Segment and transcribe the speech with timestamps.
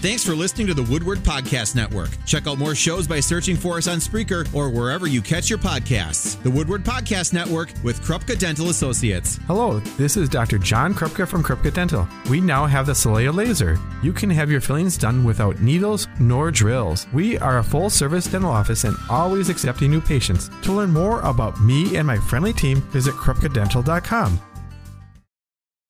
[0.00, 2.10] Thanks for listening to the Woodward Podcast Network.
[2.24, 5.58] Check out more shows by searching for us on Spreaker or wherever you catch your
[5.58, 6.40] podcasts.
[6.44, 9.40] The Woodward Podcast Network with Krupka Dental Associates.
[9.48, 10.58] Hello, this is Dr.
[10.58, 12.06] John Krupka from Krupka Dental.
[12.30, 13.76] We now have the Solea laser.
[14.00, 17.08] You can have your fillings done without needles nor drills.
[17.12, 20.48] We are a full service dental office and always accepting new patients.
[20.62, 24.40] To learn more about me and my friendly team, visit krupkadental.com.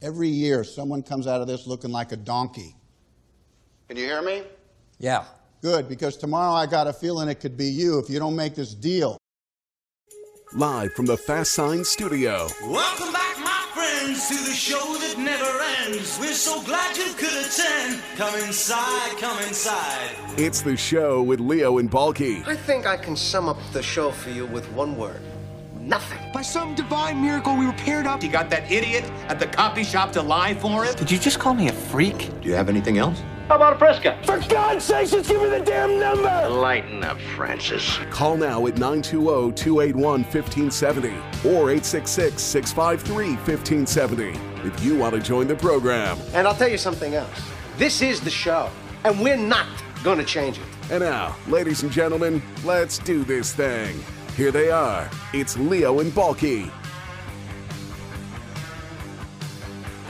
[0.00, 2.77] Every year, someone comes out of this looking like a donkey.
[3.88, 4.42] Can you hear me?
[4.98, 5.24] Yeah.
[5.62, 8.54] Good, because tomorrow I got a feeling it could be you if you don't make
[8.54, 9.16] this deal.
[10.52, 12.48] Live from the Fast Sign Studio.
[12.66, 16.18] Welcome back, my friends, to the show that never ends.
[16.20, 18.02] We're so glad you could attend.
[18.18, 20.10] Come inside, come inside.
[20.36, 22.42] It's the show with Leo and Balky.
[22.44, 25.22] I think I can sum up the show for you with one word
[25.88, 26.18] nothing.
[26.32, 28.22] By some divine miracle, we were paired up.
[28.22, 30.94] You got that idiot at the copy shop to lie for him?
[30.94, 32.30] Did you just call me a freak?
[32.40, 33.22] Do you have anything else?
[33.48, 34.18] How about a Fresca?
[34.24, 36.48] For God's sakes, just give me the damn number!
[36.50, 37.96] Lighten up, Francis.
[38.10, 41.08] Call now at 920 281 1570
[41.48, 46.18] or 866 653 1570 if you want to join the program.
[46.34, 47.40] And I'll tell you something else.
[47.78, 48.68] This is the show,
[49.04, 49.66] and we're not
[50.04, 50.64] going to change it.
[50.90, 53.98] And now, ladies and gentlemen, let's do this thing.
[54.38, 55.10] Here they are.
[55.32, 56.70] It's Leo and Balky.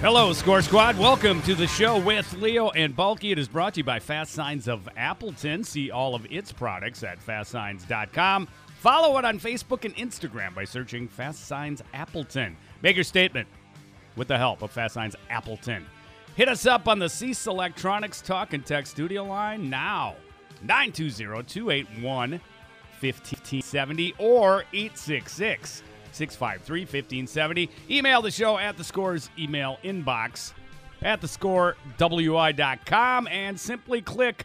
[0.03, 0.99] Hello, Score Squad.
[0.99, 3.33] Welcome to the show with Leo and Balky.
[3.33, 5.65] It is brought to you by Fast Signs of Appleton.
[5.65, 8.49] See all of its products at fastsigns.com.
[8.81, 12.55] Follow it on Facebook and Instagram by searching Fast Signs Appleton.
[12.83, 13.49] Make your statement
[14.15, 15.87] with the help of Fast Signs Appleton.
[16.37, 20.17] Hit us up on the Cease Electronics Talk and Tech Studio line now.
[20.63, 22.41] 920 281
[23.03, 25.83] 1570 or 866
[26.13, 27.71] 653 1570.
[27.91, 30.53] Email the show at the scores email inbox
[31.03, 34.45] at the score wi.com and simply click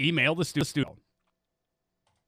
[0.00, 0.96] email the studio.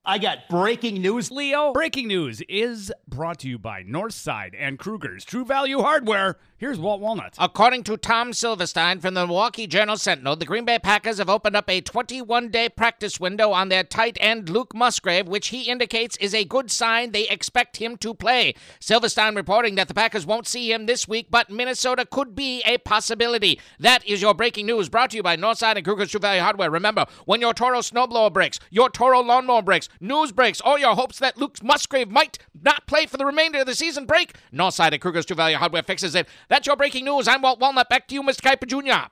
[0.05, 1.31] I got breaking news.
[1.31, 6.39] Leo, breaking news is brought to you by Northside and Kruger's True Value Hardware.
[6.57, 7.37] Here's Walt Walnut.
[7.39, 11.55] According to Tom Silverstein from the Milwaukee Journal Sentinel, the Green Bay Packers have opened
[11.55, 16.17] up a 21 day practice window on their tight end Luke Musgrave, which he indicates
[16.17, 18.55] is a good sign they expect him to play.
[18.81, 22.79] Silverstein reporting that the Packers won't see him this week, but Minnesota could be a
[22.79, 23.61] possibility.
[23.79, 26.71] That is your breaking news brought to you by Northside and Kruger's True Value Hardware.
[26.71, 31.19] Remember, when your Toro snowblower breaks, your Toro lawnmower breaks, news breaks, All your hopes
[31.19, 35.01] that Luke Musgrave might not play for the remainder of the season break, Northside and
[35.01, 36.29] Kruger's True Value Hardware fixes it.
[36.49, 37.29] That's your breaking news.
[37.29, 37.89] I'm Walt Walnut.
[37.89, 38.41] Back to you, Mr.
[38.41, 39.11] Kuiper Jr.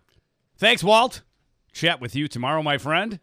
[0.57, 1.23] Thanks, Walt.
[1.73, 3.21] Chat with you tomorrow, my friend.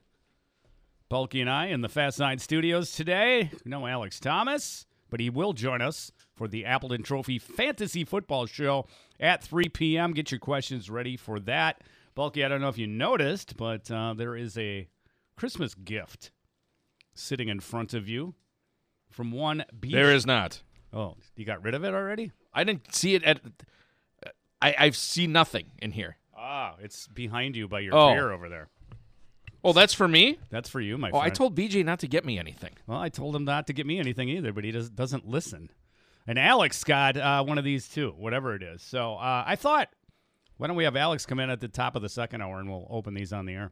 [1.09, 3.51] Balky and I in the Fast Nine studios today.
[3.63, 8.85] No Alex Thomas, but he will join us for the Appleton Trophy Fantasy Football Show
[9.19, 10.13] at 3 p.m.
[10.13, 11.81] Get your questions ready for that.
[12.15, 14.87] Balky, I don't know if you noticed, but uh, there is a
[15.35, 16.31] Christmas gift
[17.19, 18.35] sitting in front of you
[19.09, 19.93] from one beach.
[19.93, 20.61] There is not.
[20.93, 22.31] Oh, you got rid of it already?
[22.53, 23.39] I didn't see it at.
[24.61, 26.17] I I've seen nothing in here.
[26.35, 28.13] Ah, it's behind you by your Oh.
[28.13, 28.69] chair over there.
[29.63, 30.37] Oh, that's for me.
[30.49, 31.15] That's for you, my friend.
[31.15, 31.31] Oh, friend.
[31.31, 32.71] I told BJ not to get me anything.
[32.85, 35.69] Well, I told him not to get me anything either, but he does, doesn't listen.
[36.27, 38.81] And Alex got uh, one of these too, whatever it is.
[38.81, 39.89] So uh, I thought,
[40.57, 42.69] why don't we have Alex come in at the top of the second hour and
[42.69, 43.71] we'll open these on the air?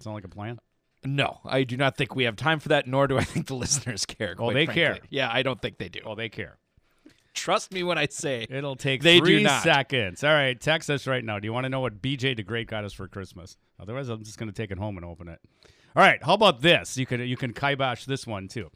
[0.00, 0.58] Sound like a plan?
[1.04, 3.54] No, I do not think we have time for that, nor do I think the
[3.64, 4.32] listeners care.
[4.38, 4.82] Oh, quite they frankly.
[4.82, 4.98] care.
[5.10, 6.00] Yeah, I don't think they do.
[6.04, 6.58] Oh, they care.
[7.34, 9.62] Trust me when I say It'll take They do three not.
[9.62, 10.24] seconds.
[10.24, 11.38] All right, text us right now.
[11.38, 13.58] Do you want to know what BJ the Great got us for Christmas?
[13.78, 15.38] Otherwise, I'm just going to take it home and open it.
[15.94, 16.96] All right, how about this?
[16.96, 18.70] You can you can kibosh this one too.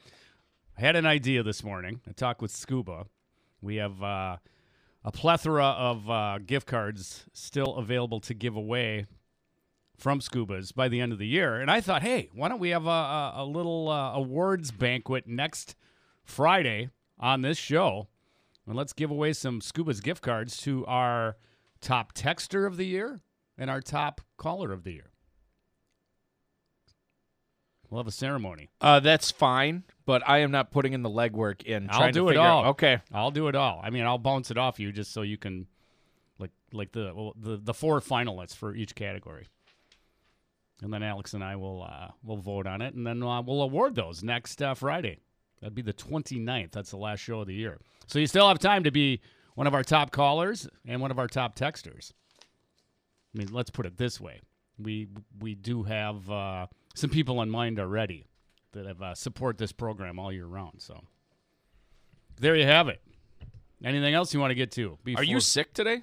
[0.76, 2.00] I had an idea this morning.
[2.08, 3.06] I talked with Scuba.
[3.62, 4.36] We have uh,
[5.04, 9.06] a plethora of uh, gift cards still available to give away
[10.00, 11.60] from Scuba's by the end of the year.
[11.60, 15.26] And I thought, hey, why don't we have a, a, a little uh, awards banquet
[15.26, 15.76] next
[16.24, 18.08] Friday on this show?
[18.66, 21.36] And let's give away some Scuba's gift cards to our
[21.80, 23.20] top texter of the year
[23.58, 25.10] and our top caller of the year.
[27.88, 28.70] We'll have a ceremony.
[28.80, 32.36] Uh, that's fine, but I am not putting in the legwork in I'll do it
[32.36, 32.66] all.
[32.66, 33.80] Okay, I'll do it all.
[33.82, 35.66] I mean, I'll bounce it off you just so you can,
[36.38, 39.48] like, like the well, the the four finalists for each category,
[40.82, 43.62] and then Alex and I will uh, will vote on it, and then uh, we'll
[43.62, 45.18] award those next uh, Friday.
[45.60, 46.70] That'd be the 29th.
[46.72, 47.78] That's the last show of the year.
[48.06, 49.20] So you still have time to be
[49.54, 52.12] one of our top callers and one of our top texters.
[53.34, 54.40] I mean, let's put it this way:
[54.78, 58.26] we we do have uh, some people in mind already
[58.72, 60.80] that have uh, support this program all year round.
[60.80, 61.02] So
[62.40, 63.02] there you have it.
[63.84, 64.98] Anything else you want to get to?
[65.16, 65.96] are you sick today?
[65.96, 66.02] You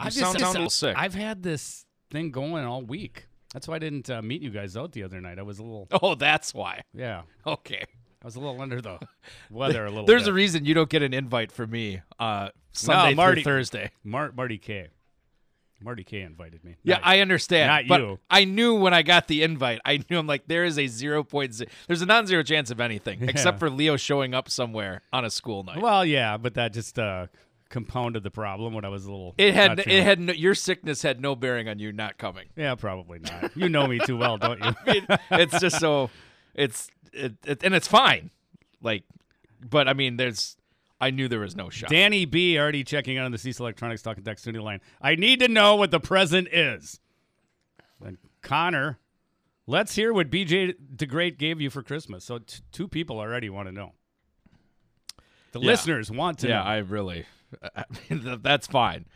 [0.00, 0.94] I've sound, just- sound a little sick.
[0.96, 3.27] I've had this thing going all week.
[3.52, 5.38] That's why I didn't uh, meet you guys out the other night.
[5.38, 5.88] I was a little.
[6.02, 6.82] Oh, that's why.
[6.94, 7.22] Yeah.
[7.46, 7.82] Okay.
[8.22, 8.98] I was a little under the
[9.50, 10.04] weather a little.
[10.06, 10.30] There's bit.
[10.30, 13.90] a reason you don't get an invite from me uh, Sunday no, Marty, through Thursday.
[14.04, 14.88] Mar- Marty K.
[15.80, 16.74] Marty K invited me.
[16.82, 17.68] Yeah, Not- I understand.
[17.68, 18.18] Not but you.
[18.28, 19.80] I knew when I got the invite.
[19.84, 21.70] I knew I'm like there is a zero point zero.
[21.86, 23.30] There's a non-zero chance of anything Yeah.
[23.30, 25.80] except for Leo showing up somewhere on a school night.
[25.80, 27.28] Well, yeah, but that just uh,
[27.68, 29.34] compounded the problem when I was a little.
[29.38, 32.46] It had not it had no, your sickness had no bearing on you not coming.
[32.56, 33.56] Yeah, probably not.
[33.56, 34.72] You know me too well, don't you?
[34.86, 36.10] I mean, it's just so
[36.54, 38.30] it's it, it and it's fine.
[38.82, 39.04] Like,
[39.68, 40.56] but I mean, there's.
[41.00, 41.90] I knew there was no shot.
[41.90, 44.80] Danny B already checking out on the Cecil Electronics Talking Tech Studio line.
[45.00, 46.98] I need to know what the present is.
[48.04, 48.98] And Connor,
[49.68, 52.24] let's hear what BJ the Great gave you for Christmas.
[52.24, 53.92] So t- two people already want to know.
[55.52, 55.66] The Yeah.
[55.66, 56.62] listeners want to yeah, know.
[56.64, 57.26] I really.
[57.76, 59.06] I mean, th- that's fine.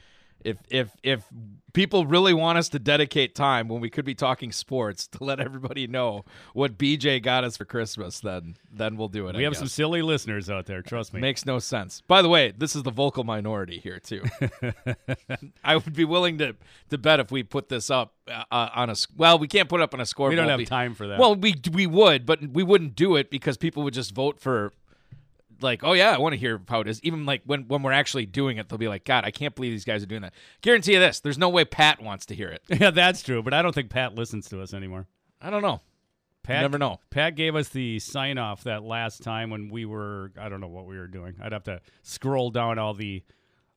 [0.45, 1.25] If if if
[1.73, 5.39] people really want us to dedicate time when we could be talking sports to let
[5.39, 9.37] everybody know what BJ got us for Christmas, then then we'll do it.
[9.37, 10.83] we I have some silly listeners out there.
[10.83, 11.21] Trust me.
[11.21, 12.03] Makes no sense.
[12.09, 14.25] By the way, this is the vocal minority here too.
[15.65, 16.57] I would be willing to
[16.91, 19.81] to bet if we put this up uh, uh, on a well, we can't put
[19.81, 20.33] it up on a scoreboard.
[20.33, 21.21] We don't have be- time for that.
[21.21, 24.73] Well, we we would, but we wouldn't do it because people would just vote for
[25.63, 27.01] like, oh yeah, I want to hear how it is.
[27.03, 29.73] Even like when when we're actually doing it, they'll be like, God, I can't believe
[29.73, 30.35] these guys are doing that.
[30.61, 32.63] Guarantee you this: there's no way Pat wants to hear it.
[32.81, 35.07] yeah, that's true, but I don't think Pat listens to us anymore.
[35.41, 35.81] I don't know.
[36.43, 36.99] Pat, never know.
[37.11, 40.69] Pat gave us the sign off that last time when we were I don't know
[40.69, 41.37] what we were doing.
[41.41, 43.23] I'd have to scroll down all the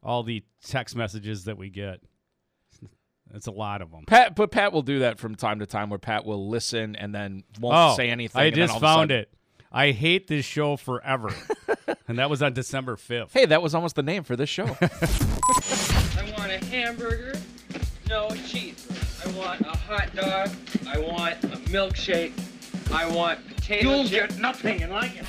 [0.02, 2.02] all the text messages that we get.
[3.34, 4.04] It's a lot of them.
[4.06, 7.14] Pat, but Pat will do that from time to time, where Pat will listen and
[7.14, 8.40] then won't oh, say anything.
[8.40, 9.34] I just all of a found sudden- it.
[9.72, 11.34] I hate this show forever.
[12.08, 13.32] and that was on December 5th.
[13.32, 14.66] Hey, that was almost the name for this show.
[14.82, 17.40] I want a hamburger,
[18.10, 18.88] no cheese.
[19.26, 20.50] I want a hot dog.
[20.88, 22.34] I want a milkshake.
[22.92, 24.30] I want potato You'll chip.
[24.30, 25.26] get nothing and like it.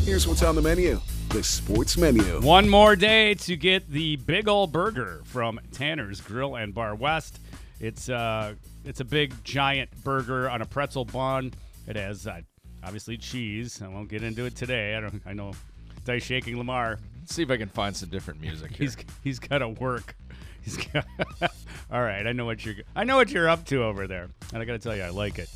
[0.00, 1.00] Here's what's on the menu
[1.30, 2.40] the sports menu.
[2.40, 7.38] One more day to get the big old burger from Tanner's Grill and Bar West.
[7.78, 11.52] It's uh, it's a big giant burger on a pretzel bun.
[11.86, 12.40] It has uh,
[12.82, 13.80] obviously cheese.
[13.82, 14.94] I won't get into it today.
[14.94, 15.22] I don't.
[15.26, 15.52] I know.
[16.04, 16.98] Dice shaking Lamar.
[17.20, 18.86] Let's See if I can find some different music here.
[18.86, 20.16] He's he's got to work.
[20.62, 21.06] He's got.
[21.92, 22.76] All right, I know what you're.
[22.94, 25.10] I know what you're up to over there, and I got to tell you, I
[25.10, 25.48] like it.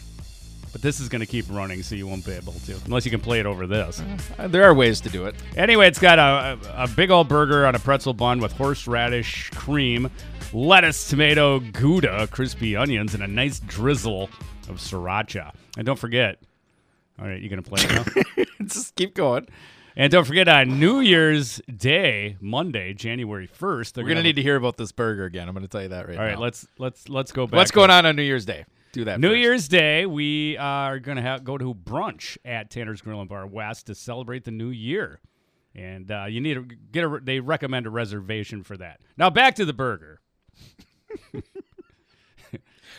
[0.72, 3.10] But this is going to keep running, so you won't be able to, unless you
[3.12, 4.02] can play it over this.
[4.36, 5.36] Uh, there are ways to do it.
[5.56, 9.50] Anyway, it's got a, a, a big old burger on a pretzel bun with horseradish
[9.50, 10.10] cream,
[10.52, 14.24] lettuce, tomato, Gouda, crispy onions, and a nice drizzle
[14.68, 15.54] of sriracha.
[15.76, 16.40] And don't forget,
[17.18, 18.44] all right, you going to play now?
[18.66, 19.46] Just keep going.
[19.96, 24.56] And don't forget, on New Year's Day, Monday, January first, We're gonna need to hear
[24.56, 25.48] about this burger again.
[25.48, 26.20] I'm gonna tell you that right now.
[26.20, 26.40] All right, now.
[26.40, 27.58] let's let's let's go back.
[27.58, 28.64] What's going on on New Year's Day?
[28.94, 29.18] Do that.
[29.18, 29.38] New first.
[29.40, 33.44] Year's Day, we are going to have, go to brunch at Tanner's Grill and Bar
[33.44, 35.18] West to celebrate the new year.
[35.74, 36.62] And uh, you need to
[36.92, 39.00] get a, they recommend a reservation for that.
[39.16, 40.20] Now back to the burger.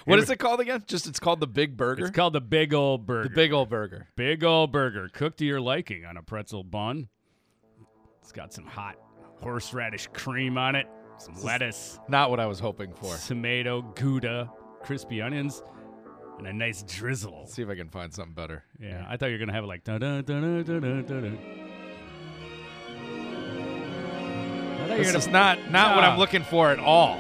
[0.06, 0.84] What is it called again?
[0.88, 2.06] Just it's called the Big Burger.
[2.06, 3.30] It's called the Big Old Burger.
[3.30, 4.08] the Big Old Burger.
[4.16, 7.08] Big Old Burger, cooked to your liking on a pretzel bun.
[8.22, 8.96] It's got some hot
[9.42, 10.88] horseradish cream on it,
[11.18, 13.16] some lettuce, Not what I was hoping for.
[13.28, 14.50] tomato, Gouda,
[14.82, 15.62] crispy onions,
[16.40, 17.40] and a nice drizzle.
[17.42, 18.64] Let's see if I can find something better.
[18.80, 21.02] Yeah, I thought you were gonna have it like da da da da da da
[21.02, 21.28] da.
[24.78, 26.04] I thought you This is not not what.
[26.04, 27.20] I'm looking for at all.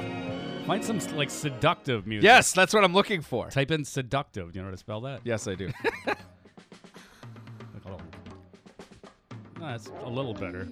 [0.66, 2.24] Find some like seductive music.
[2.24, 3.50] Yes, that's what I'm looking for.
[3.50, 4.52] Type in seductive.
[4.52, 5.22] Do you know how to spell that?
[5.24, 5.70] Yes, I do.
[6.08, 6.18] Like
[7.86, 8.02] a little-
[9.60, 10.68] No, that's a little better.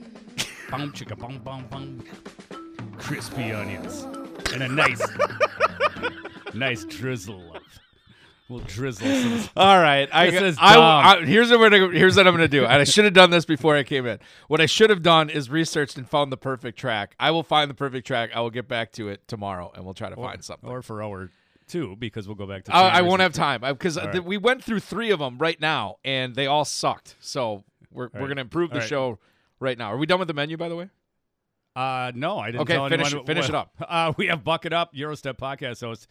[0.70, 2.04] Bum chicka bum bum bum.
[2.98, 4.04] Crispy onions
[4.54, 5.02] and a nice,
[6.54, 7.58] nice drizzle.
[8.50, 9.08] We'll drizzle.
[9.56, 11.16] All right, I, I.
[11.22, 12.66] I- here's what we're gonna, here's what I'm going to do.
[12.66, 14.20] And I should have done this before I came in.
[14.48, 17.16] What I should have done is researched and found the perfect track.
[17.20, 18.32] I will find the perfect track.
[18.36, 20.70] I will get back to it tomorrow, and we'll try to find something.
[20.70, 21.30] Or for hour
[21.68, 22.76] two because we'll go back to.
[22.76, 24.24] I, I won't have time because right.
[24.24, 27.16] we went through three of them right now, and they all sucked.
[27.20, 28.36] So we're we're right.
[28.36, 28.88] to improve the right.
[28.88, 29.20] show
[29.60, 29.88] right now.
[29.94, 30.90] Are we done with the menu, by the way?
[31.76, 32.62] Uh, no, I didn't.
[32.62, 33.76] Okay, tell finish anyone it- finish what- it up.
[33.90, 36.08] Uh, we have Bucket Up, Eurostep podcast host,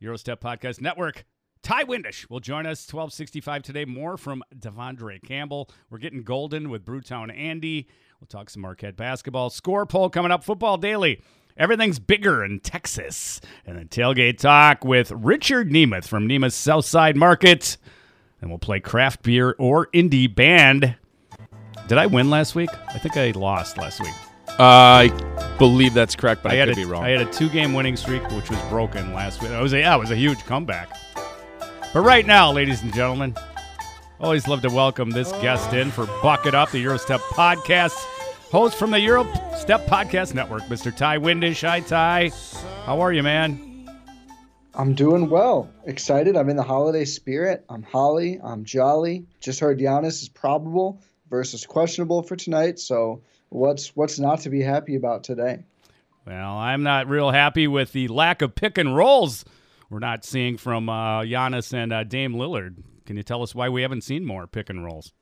[0.00, 1.24] Eurostep podcast network.
[1.62, 3.84] Ti Windisch will join us 1265 today.
[3.84, 5.70] More from De'Vondre Campbell.
[5.90, 7.86] We're getting golden with Brewtown Andy.
[8.20, 9.48] We'll talk some Marquette basketball.
[9.48, 10.42] Score poll coming up.
[10.42, 11.22] Football Daily.
[11.56, 13.40] Everything's bigger in Texas.
[13.64, 17.76] And then tailgate talk with Richard Nemeth from Nemeth Southside Market.
[18.40, 20.96] And we'll play craft beer or indie band.
[21.86, 22.70] Did I win last week?
[22.88, 24.14] I think I lost last week.
[24.58, 25.12] I
[25.58, 27.04] believe that's correct, but I, had could a, be wrong.
[27.04, 29.52] I had a two-game winning streak, which was broken last week.
[29.52, 30.90] It was a, yeah, it was a huge comeback.
[31.92, 33.36] But right now, ladies and gentlemen,
[34.18, 37.92] always love to welcome this guest in for Bucket Up, the Eurostep podcast.
[38.50, 40.90] Host from the Eurostep Podcast Network, Mr.
[40.90, 41.60] Ti Windisch.
[41.60, 42.34] Hi, Ti.
[42.86, 43.90] How are you, man?
[44.74, 45.70] I'm doing well.
[45.84, 46.34] Excited.
[46.34, 47.62] I'm in the holiday spirit.
[47.68, 48.40] I'm holly.
[48.42, 49.26] I'm jolly.
[49.40, 52.78] Just heard Giannis is probable versus questionable for tonight.
[52.78, 53.20] So
[53.50, 55.62] what's what's not to be happy about today?
[56.26, 59.44] Well, I'm not real happy with the lack of pick and rolls
[59.92, 62.82] we're not seeing from uh, Giannis and uh, Dame Lillard.
[63.04, 65.12] Can you tell us why we haven't seen more pick and rolls?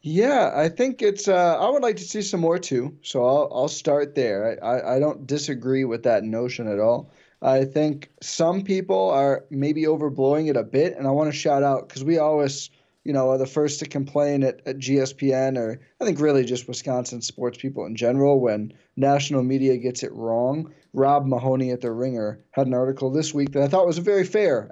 [0.00, 1.28] Yeah, I think it's.
[1.28, 2.96] Uh, I would like to see some more too.
[3.02, 4.58] So I'll I'll start there.
[4.62, 7.10] I, I, I don't disagree with that notion at all.
[7.42, 11.62] I think some people are maybe overblowing it a bit, and I want to shout
[11.62, 12.70] out because we always
[13.06, 16.66] you know, are the first to complain at, at GSPN or I think really just
[16.66, 20.72] Wisconsin sports people in general when national media gets it wrong.
[20.92, 24.02] Rob Mahoney at the Ringer had an article this week that I thought was a
[24.02, 24.62] very fair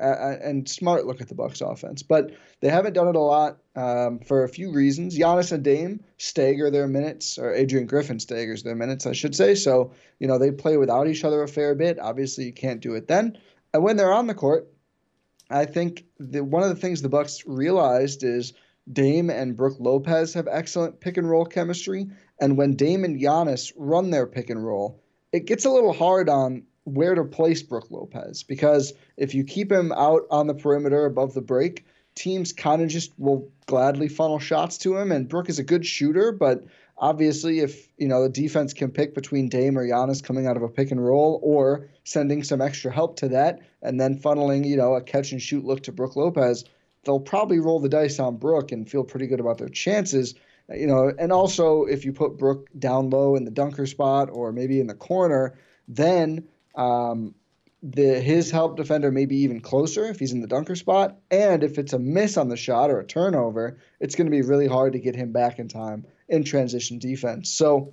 [0.43, 4.21] and smart look at the Bucks offense, but they haven't done it a lot um,
[4.21, 5.19] for a few reasons.
[5.19, 9.55] Giannis and Dame stagger their minutes, or Adrian Griffin staggers their minutes, I should say.
[9.55, 11.99] So you know they play without each other a fair bit.
[11.99, 13.39] Obviously, you can't do it then.
[13.75, 14.69] And when they're on the court,
[15.51, 18.55] I think the, one of the things the Bucks realized is
[18.93, 22.11] Dame and Brook Lopez have excellent pick and roll chemistry,
[22.41, 25.01] and when Dame and Giannis run their pick and roll,
[25.33, 29.73] it gets a little hard on where to place Brook Lopez because if you keep
[29.73, 34.39] him out on the perimeter above the break, teams kind of just will gladly funnel
[34.39, 35.11] shots to him.
[35.11, 36.65] And Brook is a good shooter, but
[36.99, 40.63] obviously, if you know the defense can pick between Dame or Giannis coming out of
[40.63, 44.77] a pick and roll, or sending some extra help to that, and then funneling you
[44.77, 46.65] know a catch and shoot look to Brook Lopez,
[47.05, 50.35] they'll probably roll the dice on Brook and feel pretty good about their chances.
[50.75, 54.53] You know, and also if you put Brook down low in the dunker spot or
[54.53, 55.59] maybe in the corner,
[55.89, 57.35] then um,
[57.83, 61.19] the his help defender may be even closer if he's in the dunker spot.
[61.31, 64.43] And if it's a miss on the shot or a turnover, it's going to be
[64.43, 67.51] really hard to get him back in time in transition defense.
[67.51, 67.93] So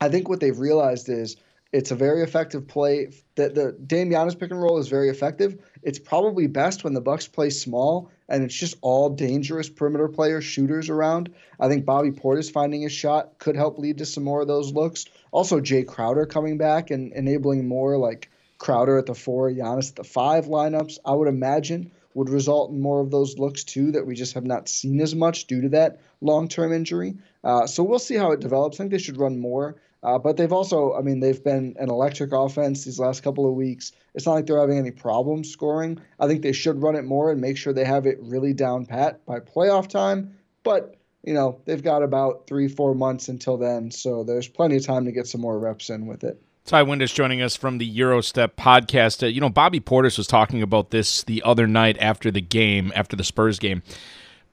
[0.00, 1.36] I think what they've realized is
[1.72, 3.10] it's a very effective play.
[3.34, 5.60] That the Dame Giannis pick and roll is very effective.
[5.82, 10.44] It's probably best when the Bucks play small and it's just all dangerous perimeter players,
[10.44, 11.32] shooters around.
[11.60, 14.72] I think Bobby Portis finding his shot could help lead to some more of those
[14.72, 15.06] looks.
[15.30, 19.96] Also, Jae Crowder coming back and enabling more like Crowder at the four, Giannis at
[19.96, 20.98] the five lineups.
[21.04, 24.46] I would imagine would result in more of those looks too that we just have
[24.46, 27.14] not seen as much due to that long-term injury.
[27.44, 28.76] Uh, so we'll see how it develops.
[28.76, 29.76] I think they should run more.
[30.06, 33.54] Uh, but they've also, I mean, they've been an electric offense these last couple of
[33.56, 33.90] weeks.
[34.14, 36.00] It's not like they're having any problems scoring.
[36.20, 38.86] I think they should run it more and make sure they have it really down
[38.86, 40.36] pat by playoff time.
[40.62, 40.94] But,
[41.24, 43.90] you know, they've got about three, four months until then.
[43.90, 46.40] So there's plenty of time to get some more reps in with it.
[46.66, 49.24] Ti Windisch joining us from the Eurostep podcast.
[49.24, 52.92] Uh, you know, Bobby Portis was talking about this the other night after the game,
[52.94, 53.82] after the Spurs game.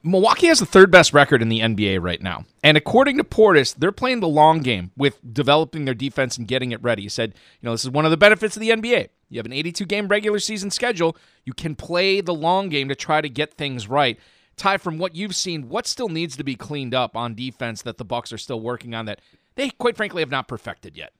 [0.06, 2.44] Milwaukee has the third best record in the NBA right now.
[2.62, 6.72] And according to Portis, they're playing the long game with developing their defense and getting
[6.72, 7.02] it ready.
[7.02, 9.08] He said, you know, this is one of the benefits of the NBA.
[9.30, 11.16] You have an 82 game regular season schedule.
[11.46, 14.18] You can play the long game to try to get things right.
[14.56, 17.96] Ti, from what you've seen, what still needs to be cleaned up on defense that
[17.96, 19.20] the Bucks are still working on that
[19.54, 21.14] they quite frankly have not perfected yet?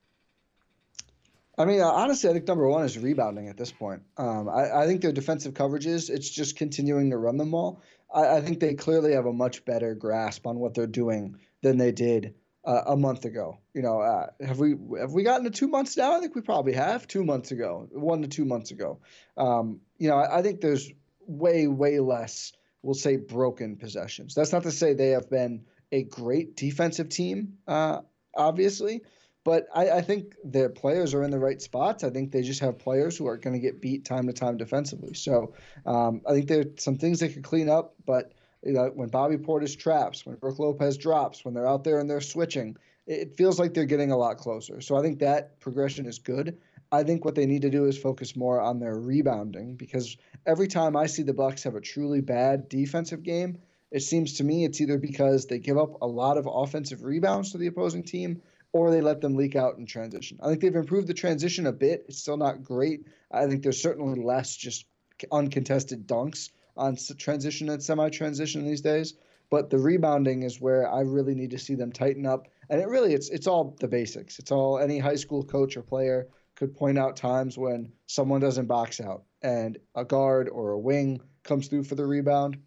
[1.57, 4.03] I mean, uh, honestly, I think number one is rebounding at this point.
[4.17, 7.81] Um, I, I, think their defensive coverages, it's just continuing to run them well.
[8.15, 11.77] I, I, think they clearly have a much better grasp on what they're doing than
[11.77, 13.59] they did uh, a month ago.
[13.75, 16.17] You know, uh, have we have we gotten to two months now?
[16.17, 19.01] I think we probably have two months ago, one to two months ago.
[19.37, 20.91] Um, you know, I, I think there's
[21.27, 22.53] way way less.
[22.83, 24.35] We'll say broken possessions.
[24.35, 28.01] That's not to say they have been a great defensive team, uh,
[28.37, 29.03] obviously
[29.45, 32.03] but I, I, think their players are in the right spots.
[32.03, 34.57] I think they just have players who are going to get beat time to time
[34.57, 35.13] defensively.
[35.13, 37.95] So um, I think there's some things they could clean up.
[38.07, 38.33] But
[38.65, 42.09] you know, when Bobby Portis traps, when Brook Lopez drops, when they're out there and
[42.09, 44.81] they're switching, it, it feels like they're getting a lot closer.
[44.81, 46.59] So I think that progression is good.
[46.91, 50.69] I think what they need to do is focus more on their rebounding because every
[50.69, 53.59] time I see the Bucks have a truly bad defensive game,
[53.91, 57.53] it seems to me it's either because they give up a lot of offensive rebounds
[57.53, 58.43] to the opposing team
[58.75, 60.37] or they let them leak out in transition.
[60.43, 62.07] I think they've improved the transition a bit.
[62.09, 63.07] It's still not great.
[63.31, 64.87] I think there's certainly less just
[65.31, 69.15] uncontested dunks on transition and semi-transition these days.
[69.49, 72.49] But the rebounding is where I really need to see them tighten up.
[72.69, 74.41] And it really it's it's all the basics.
[74.41, 76.27] It's all any high school coach or player
[76.57, 81.21] could point out times when someone doesn't box out and a guard or a wing
[81.45, 82.59] comes through for the rebound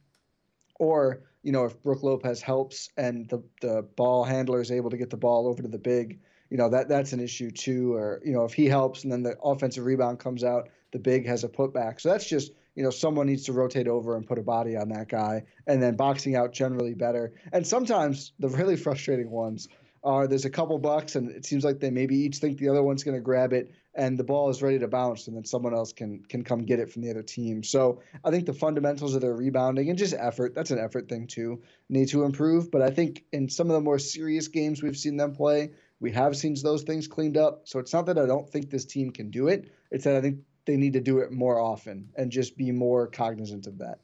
[0.80, 4.98] Or you know, if Brook Lopez helps and the the ball handler is able to
[4.98, 7.94] get the ball over to the big, you know that that's an issue too.
[7.94, 11.26] Or you know, if he helps and then the offensive rebound comes out, the big
[11.26, 12.02] has a putback.
[12.02, 14.90] So that's just you know someone needs to rotate over and put a body on
[14.90, 17.34] that guy, and then boxing out generally better.
[17.54, 19.68] And sometimes the really frustrating ones
[20.04, 22.84] are there's a couple bucks and it seems like they maybe each think the other
[22.84, 25.74] one's going to grab it and the ball is ready to bounce and then someone
[25.74, 27.64] else can can come get it from the other team.
[27.64, 31.28] So I think the fundamentals of their rebounding and just effort, that's an effort thing
[31.28, 32.72] too, need to improve.
[32.72, 36.12] But I think in some of the more serious games we've seen them play, we
[36.12, 37.64] have seen those things cleaned up.
[37.66, 39.72] So it's not that I don't think this team can do it.
[39.92, 43.08] It's that I think they need to do it more often and just be more
[43.08, 44.00] cognizant of that.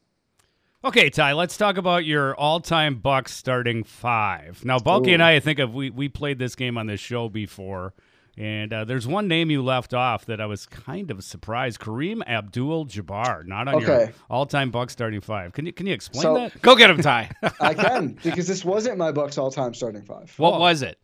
[0.85, 4.65] Okay, Ti, let's talk about your all-time Bucks starting five.
[4.65, 5.13] Now, Balky Ooh.
[5.13, 7.93] and I, I think of we we played this game on this show before,
[8.37, 12.21] and uh, there's one name you left off that I was kind of surprised: Kareem
[12.25, 15.53] Abdul-Jabbar, not on your all-time Bucks starting five.
[15.53, 16.61] Can you can you explain So- that?
[16.61, 17.29] Go get him, Ti.
[17.59, 20.33] I can because this wasn't my Bucks all-time starting five.
[20.37, 20.97] what was it?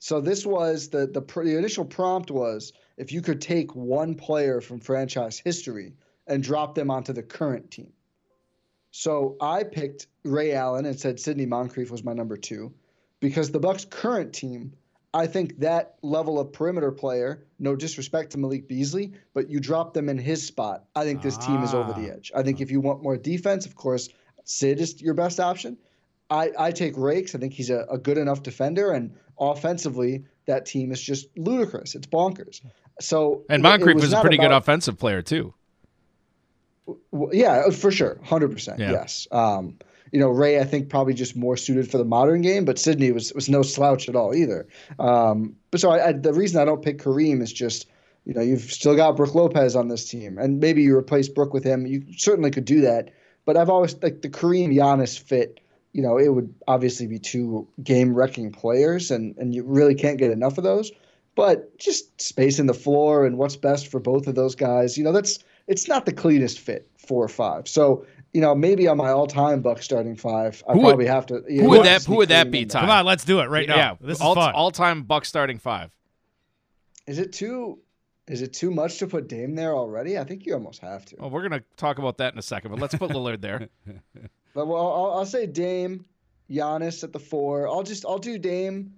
[0.00, 4.14] So this was the the, pr- the initial prompt was if you could take one
[4.14, 5.94] player from franchise history
[6.26, 7.92] and drop them onto the current team.
[8.90, 12.72] So I picked Ray Allen and said Sidney Moncrief was my number two,
[13.20, 14.72] because the Bucks' current team,
[15.14, 19.94] I think that level of perimeter player, no disrespect to Malik Beasley, but you drop
[19.94, 20.84] them in his spot.
[20.94, 22.30] I think this team is over the edge.
[22.34, 24.10] I think if you want more defense, of course,
[24.44, 25.78] Sid is your best option.
[26.30, 27.34] I, I take Rakes.
[27.34, 31.94] I think he's a, a good enough defender, and offensively, that team is just ludicrous.
[31.94, 32.60] It's bonkers.
[33.00, 35.54] So And Moncrief was, a not pretty good offensive player too.
[37.10, 38.78] well, yeah, for sure, hundred percent.
[38.78, 38.92] Yeah.
[38.92, 39.26] Yes.
[39.30, 39.78] Um,
[40.12, 43.12] you know, Ray, I think probably just more suited for the modern game, but Sidney
[43.12, 44.66] was was no slouch at all either.
[44.98, 47.86] Um, but so I, I, the reason I don't pick Kareem is just,
[48.24, 51.52] you know, you've still got Brook Lopez on this team, and maybe you replace Brook
[51.52, 51.86] with him.
[51.86, 53.10] You certainly could do that,
[53.44, 55.60] but I've always like the Kareem Giannis fit.
[55.92, 60.18] You know, it would obviously be two game wrecking players, and and you really can't
[60.18, 60.92] get enough of those.
[61.34, 65.12] But just spacing the floor and what's best for both of those guys, you know,
[65.12, 65.38] that's
[65.68, 67.68] it's not the cleanest fit four or five.
[67.68, 71.26] So you know, maybe on my all-time Buck starting five, I Who would- probably have
[71.26, 71.42] to.
[71.48, 72.04] you Who know, would that?
[72.04, 72.62] Who would that be?
[72.62, 72.80] in there.
[72.80, 72.86] Ti?
[72.86, 73.76] Come on, let's do it right now.
[73.76, 74.54] Yeah, This is all, fun.
[74.54, 75.90] all-time Buck starting five.
[77.06, 77.78] Is it too?
[78.26, 80.18] Is it too much to put Dame there already?
[80.18, 81.16] I think you almost have to.
[81.18, 83.68] Well, we're gonna talk about that in a second, but let's put Lillard there.
[84.54, 86.04] But well, I'll, I'll say Dame,
[86.50, 87.68] Giannis at the four.
[87.68, 88.94] I'll just I'll do Dame,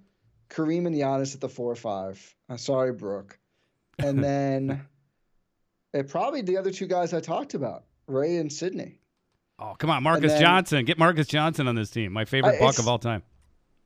[0.49, 2.35] Kareem, and Giannis at the four or five.
[2.49, 3.37] I'm sorry, Brook.
[3.99, 4.81] And then,
[5.93, 9.00] it probably the other two guys I talked about, Ray and Sidney.
[9.61, 10.85] Oh, come on, Marques then- Johnson.
[10.85, 12.11] Get Marques Johnson on this team.
[12.11, 13.21] My favorite I- Buck of all time.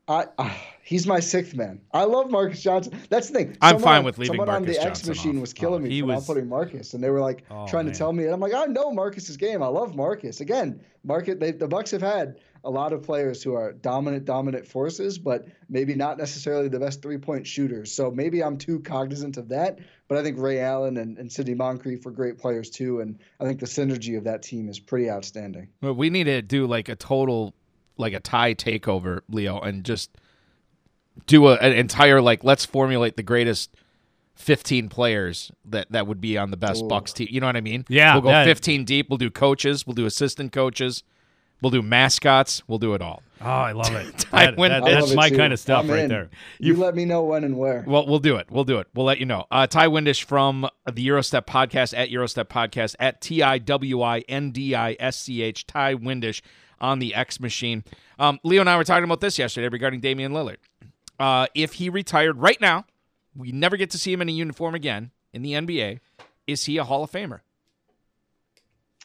[0.08, 1.82] I, uh, he's my sixth man.
[1.92, 2.94] I love Marques Johnson.
[3.10, 3.58] That's the thing.
[3.60, 5.42] I'm fine with leaving Someone on Marques the X machine off.
[5.42, 7.86] was killing Oh, me for was- not putting Marques, and they were like Oh, trying
[7.86, 7.94] man.
[7.94, 9.64] to tell me, and I'm like, I know Marques's game.
[9.64, 10.42] I love Marques.
[10.42, 11.36] Again, Marques.
[11.40, 15.48] They, the Bucks have had a lot of players who are dominant, dominant forces, but
[15.70, 17.92] maybe not necessarily the best three point shooters.
[17.92, 19.80] So maybe I'm too cognizant of that.
[20.08, 23.44] But I think Ray Allen and, and Sidney Moncrief were great players too, and I
[23.46, 25.70] think the synergy of that team is pretty outstanding.
[25.82, 27.56] But we need to do like a total,
[27.98, 30.12] like a tie takeover, Leo, and just
[31.28, 33.76] do a, an entire like let's formulate the greatest
[34.36, 36.88] 15 players that that would be on the best Ooh.
[36.88, 37.28] Bucks team.
[37.32, 37.86] You know what I mean?
[37.88, 39.10] Yeah, We'll go that- 15 deep.
[39.10, 39.88] We'll do coaches.
[39.88, 41.04] We'll do assistant coaches.
[41.62, 42.62] We'll do mascots.
[42.68, 43.24] We'll do it all.
[43.40, 44.18] Oh, I love it.
[44.18, 45.38] Ti That- that- I love that's it my too.
[45.38, 46.10] kind of stuff I'm right in.
[46.10, 46.30] there.
[46.60, 47.86] You let me know when and where.
[47.88, 48.48] Well, we'll do it.
[48.52, 48.88] We'll do it.
[48.94, 49.46] We'll let you know.
[49.50, 54.20] Uh, Ti Windisch from the Eurostep podcast at Eurostep podcast at T I W I
[54.28, 55.66] N D I S C H.
[55.66, 56.42] Ti Windisch
[56.80, 57.84] on the X machine.
[58.20, 60.58] Um, Leo and I were talking about this yesterday regarding Damian Lillard.
[61.20, 62.86] Uh, if he retired right now,
[63.36, 66.00] we never get to see him in a uniform again in the NBA.
[66.48, 67.42] Is he a Hall of Famer?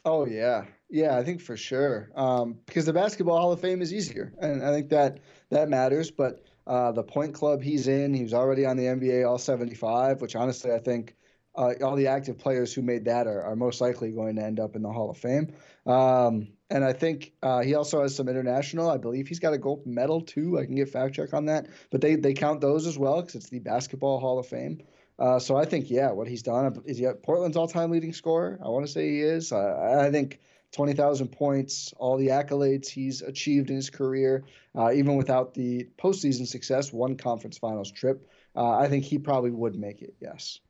[0.04, 2.10] Oh yeah, yeah, I think for sure.
[2.14, 5.18] Um, because the basketball Hall of Fame is easier, and I think that
[5.50, 6.10] that matters.
[6.10, 10.20] But uh, the point club he's in, he was already on the NBA All 75,
[10.20, 11.16] which honestly I think
[11.60, 14.58] uh, all the active players who made that are, are most likely going to end
[14.58, 15.52] up in the Hall of Fame.
[15.84, 18.88] Um, and I think uh, he also has some international.
[18.88, 20.58] I believe he's got a gold medal too.
[20.58, 23.34] I can get fact check on that, but they they count those as well because
[23.34, 24.82] it's the Basketball Hall of Fame.
[25.18, 28.58] Uh, so I think, yeah, what he's done is he Portland's all-time leading scorer.
[28.64, 29.52] I want to say he is.
[29.52, 30.40] I think
[30.72, 34.44] 20,000 points, all the accolades he's achieved in his career,
[34.74, 38.26] uh, even without the postseason success, one conference finals trip.
[38.56, 40.14] Uh, I think he probably would make it.
[40.20, 40.60] Yes.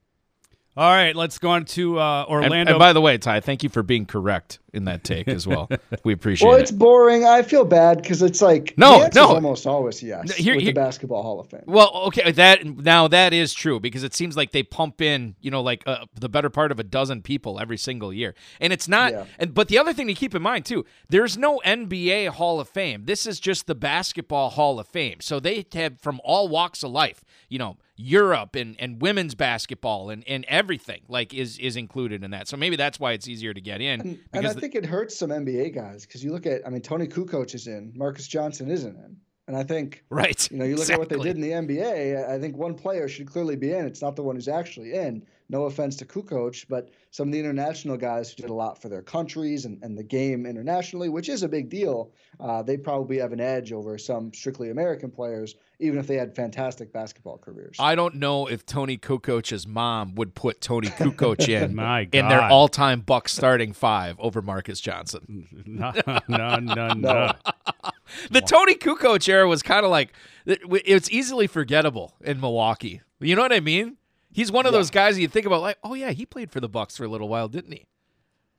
[0.77, 2.71] All right, let's go on to uh, Orlando.
[2.73, 5.69] and by the way, Ti, thank you for being correct in that take as well.
[6.05, 6.49] We appreciate it.
[6.49, 6.63] Well, it.
[6.63, 7.25] it's boring.
[7.27, 9.27] I feel bad because it's like No, the no.
[9.35, 11.65] almost always yes No, here- with here- the Basketball Hall of Fame.
[11.67, 15.51] Well, okay, that now that is true because it seems like they pump in, you
[15.51, 18.87] know, like uh, the better part of a dozen people every single year, and it's
[18.87, 19.13] not.
[19.13, 19.25] Yeah.
[19.41, 22.69] And but the other thing to keep in mind too, there's no NBA Hall of
[22.69, 23.07] Fame.
[23.07, 25.17] This is just the Basketball Hall of Fame.
[25.21, 30.11] So they have from all walks of life, you know, Europe and and women's basketball
[30.11, 32.49] and and everything like is is included in that.
[32.49, 34.87] So maybe that's why it's easier to get in And, and I the- think it
[34.87, 38.27] hurts some NBA guys because you look at, I mean, Toni Kukoc is in, Marques
[38.27, 39.17] Johnson isn't in.
[39.47, 42.29] And I think, right, you know, you look at what they did in the NBA,
[42.31, 43.85] I think one player should clearly be in.
[43.85, 45.27] It's not the one who's actually in.
[45.51, 48.89] No offense to Kukoc, but some of the international guys who did a lot for
[48.89, 53.19] their countries and, and the game internationally, which is a big deal, uh, they probably
[53.19, 57.77] have an edge over some strictly American players, even if they had fantastic basketball careers.
[57.81, 62.45] I don't know if Toni Kukoc's mom would put Toni Kukoc in My in their
[62.45, 65.49] all-time Buck starting five over Marques Johnson.
[65.67, 65.93] no,
[66.29, 67.33] no, no, no.
[67.83, 67.91] No.
[68.31, 70.13] The Toni Kukoc era was kind of like
[70.47, 73.01] it's easily forgettable in Milwaukee.
[73.21, 73.97] You know what I mean?
[74.33, 76.69] He's one of those guys you think about like, oh yeah, he played for the
[76.69, 77.87] Bucks for a little while, didn't he?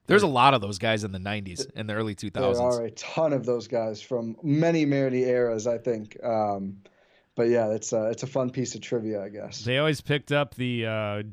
[0.07, 2.33] There's a lot of those guys in the '90s and the early 2000s.
[2.33, 6.17] There are a ton of those guys from many, many eras, I think.
[6.23, 6.77] Um,
[7.35, 9.63] but yeah, it's a, it's a fun piece of trivia, I guess.
[9.63, 11.23] They always picked up the uh,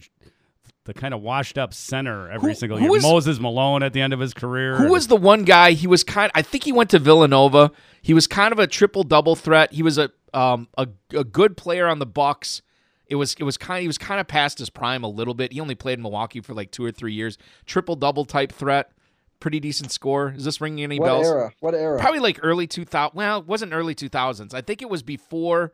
[0.85, 2.92] the kind of washed up center every Who- single who year.
[2.92, 4.77] was- Moses Malone at the end of his career.
[4.77, 5.72] Who was the one guy?
[5.72, 6.31] He was kind.
[6.35, 7.72] I think he went to Villanova.
[8.01, 9.72] He was kind of a triple double threat.
[9.72, 12.62] He was a um a, a good player on the Bucks.
[13.08, 13.80] It was it was kind.
[13.82, 15.52] He was kind of past his prime a little bit.
[15.52, 17.38] He only played in Milwaukee for like two or three years.
[17.66, 18.92] Triple double type threat.
[19.40, 20.34] Pretty decent score.
[20.36, 21.26] Is this ringing any What bells?
[21.26, 21.52] era?
[21.60, 22.00] What era?
[22.00, 23.16] Probably like early 2000.
[23.16, 24.52] Well, it wasn't early 2000s.
[24.52, 25.72] I think it was before.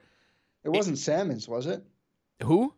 [0.64, 1.82] It wasn't Salmons, was it?
[2.42, 2.74] Who?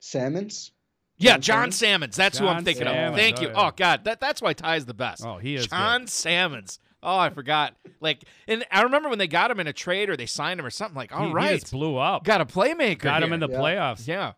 [0.00, 0.72] Salmons?
[1.16, 2.16] Yeah, John John Salmons.
[2.16, 3.16] That's who I'm thinking Salmons, of.
[3.16, 3.48] Thank oh, you.
[3.48, 3.54] yeah.
[3.56, 5.24] Oh God, that that's why Ti's the best.
[5.24, 6.78] Oh, he is John Salmons.
[7.08, 7.74] Oh, I forgot.
[8.00, 10.66] Like, and I remember when they got him in a trade or they signed him
[10.66, 10.96] or something.
[10.96, 12.24] Like, all He- right, he just blew up.
[12.24, 12.98] got a playmaker.
[13.00, 13.34] Got him here.
[13.34, 13.58] in the Yeah.
[13.58, 14.06] playoffs.
[14.06, 14.32] Yeah.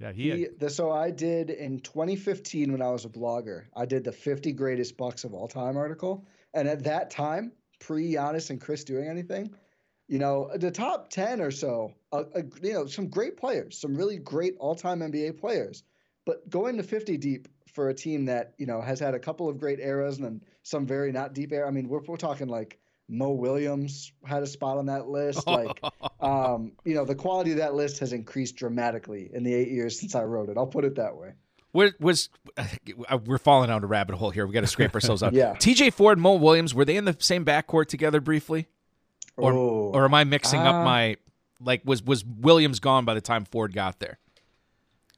[0.00, 3.64] Yeah, he, He, had, the, so I did in 2015 when I was a blogger.
[3.76, 8.12] I did the 50 greatest Bucks of all time article, and at that time, pre
[8.14, 9.54] Giannis and Chris doing anything,
[10.08, 13.94] you know, the top 10 or so, uh, uh, you know, some great players, some
[13.94, 15.84] really great all-time NBA players,
[16.24, 19.48] but going to 50 deep for a team that you know has had a couple
[19.48, 21.66] of great eras and then some very not deep era.
[21.66, 22.78] I mean, we're we're talking like
[23.08, 25.44] Mo Williams had a spot on that list.
[25.46, 25.80] Like,
[26.20, 29.98] um, you know, the quality of that list has increased dramatically in the eight years
[29.98, 30.56] since I wrote it.
[30.56, 31.32] I'll put it that way.
[31.72, 32.28] Was, was
[33.26, 34.44] we're falling down a rabbit hole here.
[34.46, 35.32] We got to scrape ourselves out.
[35.34, 35.54] Yeah.
[35.54, 35.90] T.J.
[35.90, 38.66] Ford, Mo Williams, were they in the same backcourt together briefly,
[39.36, 39.90] or Oh.
[39.94, 41.16] or am I mixing Uh, up my
[41.60, 44.18] like was was Williams gone by the time Ford got there?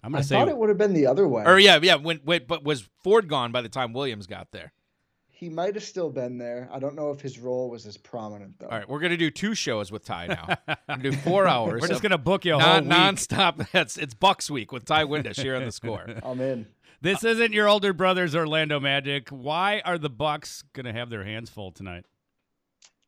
[0.02, 1.44] I'm gonna say thought it would have been the other way.
[1.44, 1.94] Or yeah, yeah.
[1.94, 4.72] When, when but was Ford gone by the time Williams got there?
[5.28, 6.68] He might have still been there.
[6.72, 8.66] I don't know if his role was as prominent though.
[8.66, 10.46] All right, we're gonna do two shows with Ti now.
[10.68, 11.80] We're gonna do four hours.
[11.80, 12.90] We're just gonna book you a non whole week.
[12.92, 13.70] nonstop.
[13.72, 16.06] That's it's Bucks week with Ti Windisch here on the score.
[16.22, 16.66] I'm in.
[17.00, 19.30] this isn't your older brother's Orlando Magic.
[19.30, 22.04] Why are the Bucks gonna have their hands full tonight?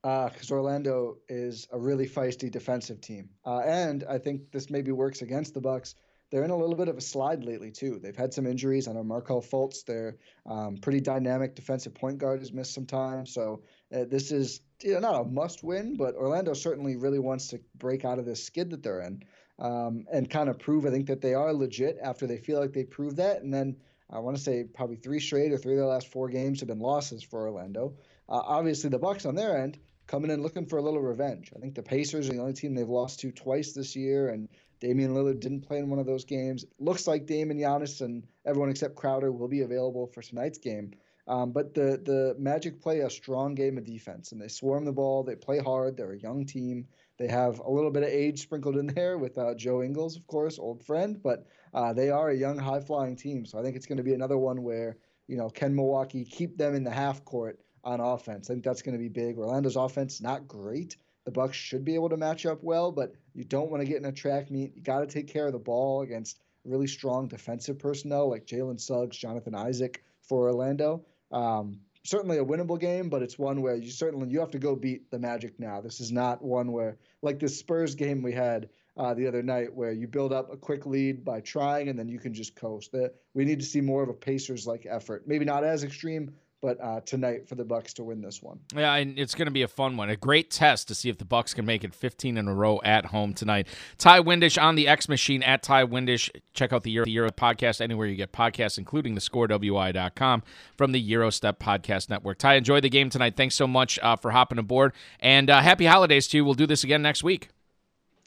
[0.02, 4.92] because Uh, Orlando is a really feisty defensive team, uh, and I think this maybe
[4.92, 5.94] works against the Bucks.
[6.30, 8.00] They're in a little bit of a slide lately too.
[8.02, 8.88] They've had some injuries.
[8.88, 13.26] I know Markelle Fultz, their um, pretty dynamic defensive point guard, has missed some time.
[13.26, 13.62] So
[13.94, 18.04] uh, this is you know, not a must-win, but Orlando certainly really wants to break
[18.04, 19.22] out of this skid that they're in
[19.58, 22.72] um, and kind of prove, I think, that they are legit after they feel like
[22.72, 23.42] they proved that.
[23.42, 23.76] And then
[24.10, 26.68] I want to say probably three straight or three of their last four games have
[26.68, 27.94] been losses for Orlando.
[28.28, 31.50] Uh, obviously, the Bucks on their end coming in looking for a little revenge.
[31.56, 34.48] I think the Pacers are the only team they've lost to twice this year, and
[34.84, 36.66] Damian Lillard didn't play in one of those games.
[36.78, 40.90] Looks like Damon Giannis and everyone except Crowder will be available for tonight's game.
[41.26, 44.92] Um, but the the Magic play a strong game of defense, and they swarm the
[44.92, 45.22] ball.
[45.22, 45.96] They play hard.
[45.96, 46.86] They're a young team.
[47.16, 50.26] They have a little bit of age sprinkled in there with uh, Joe Ingles, of
[50.26, 51.18] course, old friend.
[51.22, 53.46] But uh, they are a young, high flying team.
[53.46, 56.58] So I think it's going to be another one where you know can Milwaukee keep
[56.58, 58.50] them in the half court on offense.
[58.50, 59.38] I think that's going to be big.
[59.38, 60.98] Orlando's offense not great.
[61.24, 63.98] The Bucks should be able to match up well, but you don't want to get
[63.98, 64.74] in a track meet.
[64.76, 68.80] You got to take care of the ball against really strong defensive personnel like Jalen
[68.80, 71.04] Suggs, Jonathan Isaac for Orlando.
[71.30, 74.76] Um, certainly a winnable game, but it's one where you certainly you have to go
[74.76, 75.80] beat the Magic now.
[75.80, 79.74] This is not one where like the Spurs game we had uh, the other night
[79.74, 82.94] where you build up a quick lead by trying and then you can just coast.
[83.34, 85.26] We need to see more of a Pacers like effort.
[85.26, 86.32] Maybe not as extreme,
[86.64, 88.58] but uh, tonight for the Bucks to win this one.
[88.74, 90.08] Yeah, and it's going to be a fun one.
[90.08, 92.80] A great test to see if the Bucks can make it 15 in a row
[92.82, 93.68] at home tonight.
[93.98, 96.30] Ti Windisch on the X Machine at Ti Windisch.
[96.54, 100.42] Check out the Euro, the Euro podcast anywhere you get podcasts, including the ScoreWI.com
[100.74, 102.38] from the Eurostep Podcast Network.
[102.38, 103.36] Ti, enjoy the game tonight.
[103.36, 106.46] Thanks so much uh, for hopping aboard, and uh, happy holidays to you.
[106.46, 107.50] We'll do this again next week.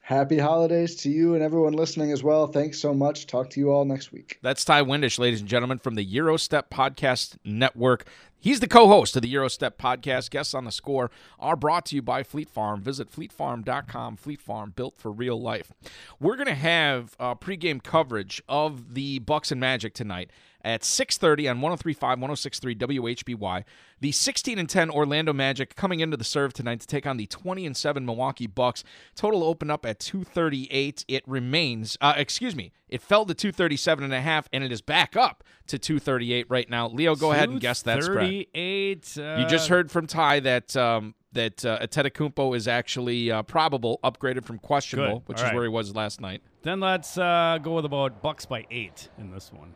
[0.08, 2.48] Happy holidays to you and everyone listening as well.
[2.48, 3.28] Thanks so much.
[3.28, 4.40] Talk to you all next week.
[4.42, 8.06] That's Ti Windisch, ladies and gentlemen, from the Eurostep Podcast Network.
[8.40, 10.30] He's the co-host of the Eurostep Podcast.
[10.30, 12.82] Guests on the score are brought to you by Fleet Farm.
[12.82, 14.16] Visit fleetfarm.com.
[14.16, 15.74] Fleet Farm, built for real life.
[16.20, 20.30] We're going to have uh, pregame coverage of the Bucks and Magic tonight
[20.64, 23.64] at 6:30 on 103.5, 106.3 WHBY.
[24.02, 27.26] The 16 and 10 Orlando Magic coming into the serve tonight to take on the
[27.26, 28.84] 20 and 7 Milwaukee Bucks.
[29.16, 31.06] Total open up at 238.
[31.08, 34.82] It remains, uh, excuse me, it fell to 237 and a half, and it is
[34.82, 36.88] back up to 238 right now.
[36.90, 38.18] Leo, go ahead and guess that spread.
[38.56, 39.18] 38.
[39.18, 44.00] Uh, You just heard from Ty that um, that uh, Antetokounmpo is actually uh, probable,
[44.04, 45.28] upgraded from questionable, Good.
[45.30, 45.56] which All is right.
[45.56, 46.42] where he was last night.
[46.64, 49.74] Then let's uh, go with about Bucks by eight in this one.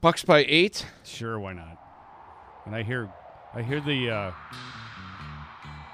[0.00, 0.86] Bucks by eight.
[1.04, 1.76] Sure, why not?
[2.66, 3.10] And I hear,
[3.54, 4.10] I hear the.
[4.10, 4.30] Uh,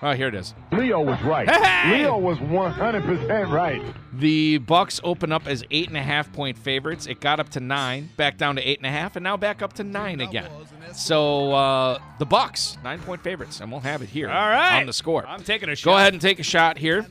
[0.02, 0.54] Oh, here it is.
[0.72, 1.48] Leo was right.
[1.48, 1.98] Hey!
[2.02, 3.82] Leo was 100% right.
[4.12, 7.06] The Bucks open up as eight and a half point favorites.
[7.06, 9.62] It got up to nine, back down to eight and a half, and now back
[9.62, 10.50] up to nine again.
[10.92, 14.80] So uh, the Bucks nine point favorites, and we'll have it here All right.
[14.80, 15.26] on the score.
[15.26, 15.90] I'm taking a shot.
[15.90, 17.06] Go ahead and take a shot here.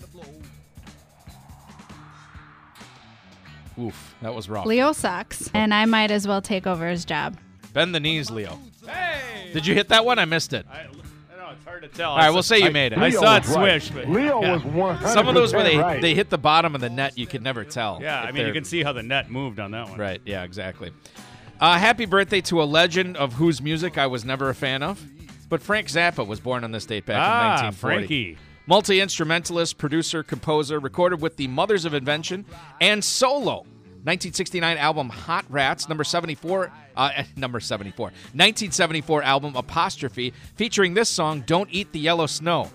[3.79, 4.65] Oof, that was rough.
[4.67, 7.37] Leo sucks, and I might as well take over his job.
[7.73, 8.59] Bend the knees, Leo.
[9.51, 10.19] Did you hit that one?
[10.19, 10.65] I missed it.
[10.71, 11.09] I know it's
[11.73, 12.11] hard to tell.
[12.11, 12.99] All right, we'll say you made it.
[12.99, 13.81] I Leo saw it was right.
[13.81, 14.53] swish, but Leo yeah.
[14.53, 16.01] was 100% Some of those where they, right.
[16.01, 17.99] they hit the bottom of the net, you could never tell.
[18.01, 19.99] Yeah, I mean you can see how the net moved on that one.
[19.99, 20.91] Right, yeah, exactly.
[21.59, 25.03] Uh, happy birthday to a legend of whose music I was never a fan of.
[25.49, 27.95] But Frank Zappa was born on this date back Ah, in 1940.
[27.95, 28.37] Frankie.
[28.65, 32.45] Multi instrumentalist, producer, composer, recorded with the Mothers of Invention
[32.81, 33.65] and solo.
[34.05, 38.07] 1969 album Hot Rats, number 74, uh, eh, number 74.
[38.07, 42.69] 1974 album Apostrophe, featuring this song, Don't Eat the Yellow Snow.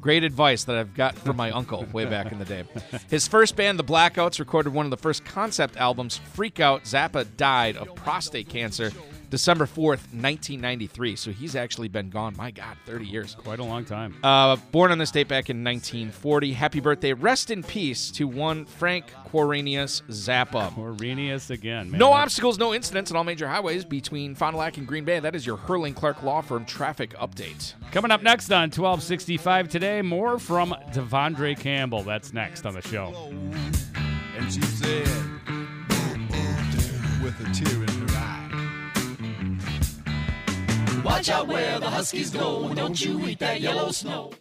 [0.00, 2.64] Great advice that I've got from my uncle way back in the day.
[3.10, 6.84] His first band, The Blackouts, recorded one of the first concept albums, Freak Out.
[6.84, 8.90] Zappa died of prostate cancer
[9.30, 11.16] December 4th, 1993.
[11.16, 13.36] So he's actually been gone, my God, 30 years.
[13.36, 14.16] Quite a long time.
[14.22, 16.52] Uh, born on this date back in 1940.
[16.52, 17.12] Happy birthday.
[17.12, 20.72] Rest in peace to one Frank Quirinius Zappa.
[20.74, 21.98] Quirinius again, man.
[21.98, 25.20] No obstacles, no incidents on all major highways between Fond du Lac and Green Bay.
[25.20, 27.74] That is your Herrling Clark Law Firm traffic update.
[27.92, 32.02] Coming up next on 1265 today, more from De'Vondre Campbell.
[32.02, 33.14] That's next on the show.
[34.36, 35.06] And she said,
[37.22, 37.89] with a tear
[41.04, 42.72] Watch out where the Huskies go.
[42.74, 44.32] Don't you eat that yellow snow.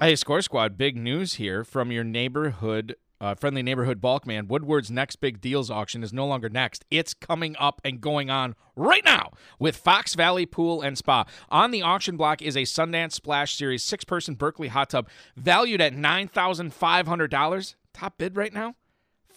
[0.00, 4.46] Hey, Score Squad, big news here from your neighborhood, uh, friendly neighborhood bulk man.
[4.46, 6.84] Woodward's next big deals auction is no longer next.
[6.90, 11.24] It's coming up and going on right now with Fox Valley Pool and Spa.
[11.48, 15.80] On the auction block is a Sundance Splash Series six person Berkeley hot tub valued
[15.80, 17.74] at $9,500.
[17.92, 18.76] Top bid right now?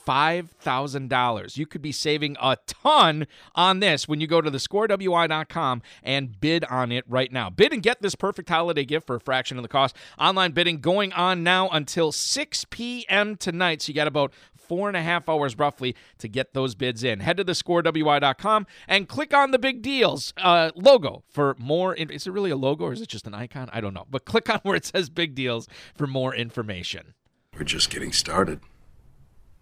[0.08, 1.58] $5,000.
[1.58, 6.64] You could be saving a ton on this when you go to thescorewi.com and bid
[6.66, 7.50] on it right now.
[7.50, 9.96] Bid and get this perfect holiday gift for a fraction of the cost.
[10.20, 13.36] Online bidding going on now until 6 p.m.
[13.36, 13.82] tonight.
[13.82, 17.20] So you got about four and a half hours roughly to get those bids in.
[17.20, 21.94] Head to thescorewi.com and click on the big deals uh, logo for more.
[21.94, 23.70] In- is it really a logo or is it just an icon?
[23.74, 24.06] I don't know.
[24.10, 27.16] But click on where it says big deals for more information.
[27.54, 28.62] We're just getting started.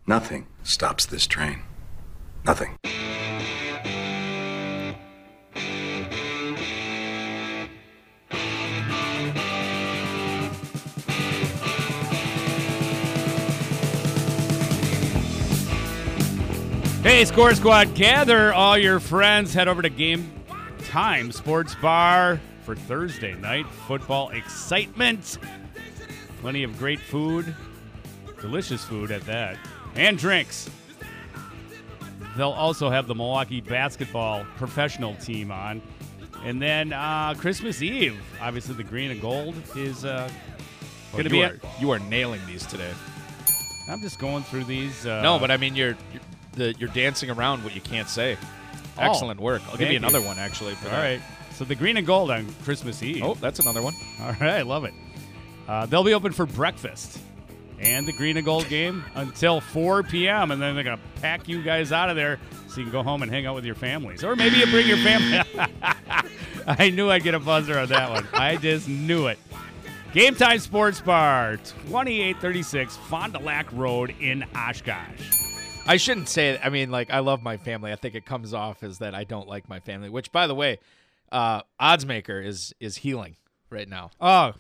[0.10, 1.62] Nothing stops this train.
[2.44, 2.80] Nothing.
[17.04, 19.54] Hey, Score Squad, gather all your friends.
[19.54, 20.32] Head over to Game
[20.88, 25.38] Time Sports Bar for Thursday night football excitement.
[26.42, 27.54] Plenty of great food,
[28.42, 29.60] delicious food at that,
[29.96, 30.70] and drinks.
[32.38, 35.82] They'll also have the Milwaukee basketball professional team on.
[36.44, 40.30] And then uh, Christmas Eve, obviously the green and gold is uh,
[41.12, 41.44] going to you be.
[41.44, 42.94] are, you are nailing these today.
[43.90, 45.06] I'm just going through these.
[45.06, 46.22] Uh, no, but I mean you're you're,
[46.54, 48.38] the, you're dancing around what you can't say.
[48.98, 49.62] Oh, Excellent work.
[49.70, 50.76] I'll give you another one actually.
[50.76, 51.02] All that.
[51.02, 51.22] right.
[51.56, 53.22] So the green and gold on Christmas Eve.
[53.24, 53.94] Oh, that's another one.
[54.22, 54.94] All right, I love it.
[55.68, 57.20] Uh, they'll be open for breakfast
[57.80, 60.52] and the green and gold game until 4 p.m.
[60.52, 63.04] And then they're going to pack you guys out of there so you can go
[63.04, 64.24] home and hang out with your families.
[64.24, 65.42] Or maybe you bring your family.
[66.68, 68.28] I knew I'd get a buzzer on that one.
[68.34, 69.40] I just knew it.
[70.14, 75.36] Game Time Sports Bar, 2836 Fond du Lac Road in Oshkosh.
[75.86, 76.62] I shouldn't say it.
[76.64, 77.92] I mean, like, I love my family.
[77.92, 80.56] I think it comes off as that I don't like my family, which, by the
[80.56, 80.80] way,
[81.32, 83.36] uh, Oddsmaker is is healing
[83.70, 84.12] right now.
[84.20, 84.54] Oh,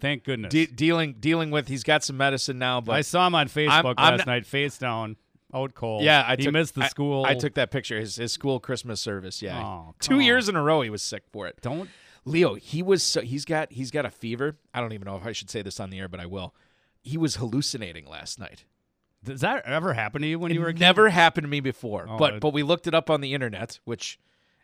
[0.00, 0.50] thank goodness.
[0.52, 3.70] De- dealing dealing with, he's got some medicine now, but I saw him on Facebook
[3.70, 5.16] I'm- I'm last not- night, face down,
[5.52, 6.02] out cold.
[6.02, 7.24] Yeah, I he took, missed the I- school.
[7.24, 7.98] I, took that picture.
[8.00, 9.40] His his school Christmas service.
[9.42, 11.58] Yeah, Oh, two come years in a row he was sick for it.
[11.62, 11.88] Don't
[12.24, 12.54] Leo.
[12.54, 14.56] He was so he's got he's got a fever.
[14.72, 16.54] I don't even know if I should say this on the air, but I will.
[17.02, 18.64] He was hallucinating last night.
[19.22, 20.80] Does that ever happen to you when you were a kid?
[20.80, 22.06] never happened to me before.
[22.08, 24.18] Oh, but it- but we looked it up on the internet, which,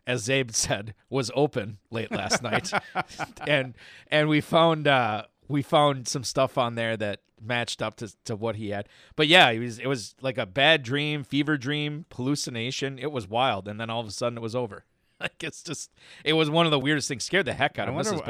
[0.07, 2.71] as Zabe said, was open late last night,
[3.47, 3.75] and
[4.07, 8.35] and we found uh, we found some stuff on there that matched up to, to
[8.35, 8.87] what he had.
[9.15, 12.99] But yeah, it was it was like a bad dream, fever dream, hallucination.
[12.99, 14.85] It was wild, and then all of a sudden it was over.
[15.21, 15.91] Like it's just
[16.25, 17.23] it was one of the weirdest things.
[17.23, 18.15] Scared the heck out of Mrs.
[18.17, 18.25] what-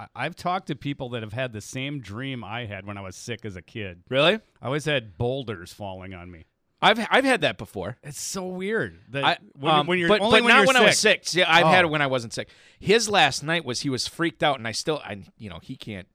[0.00, 3.02] I- I've talked to people that have had the same dream I had when I
[3.02, 4.02] was sick as a kid.
[4.08, 4.34] Really?
[4.60, 6.46] I always had boulders falling on me.
[6.82, 7.96] I've I've had that before.
[8.02, 10.76] It's so weird that I, when, um, when you're but, only but when not when
[10.76, 11.20] I was sick.
[11.24, 11.28] sick.
[11.28, 11.88] See, I've had Oh.
[11.88, 12.48] it when I wasn't sick.
[12.80, 15.76] His last night was he was freaked out, and I still, I you know, he
[15.76, 16.08] can't,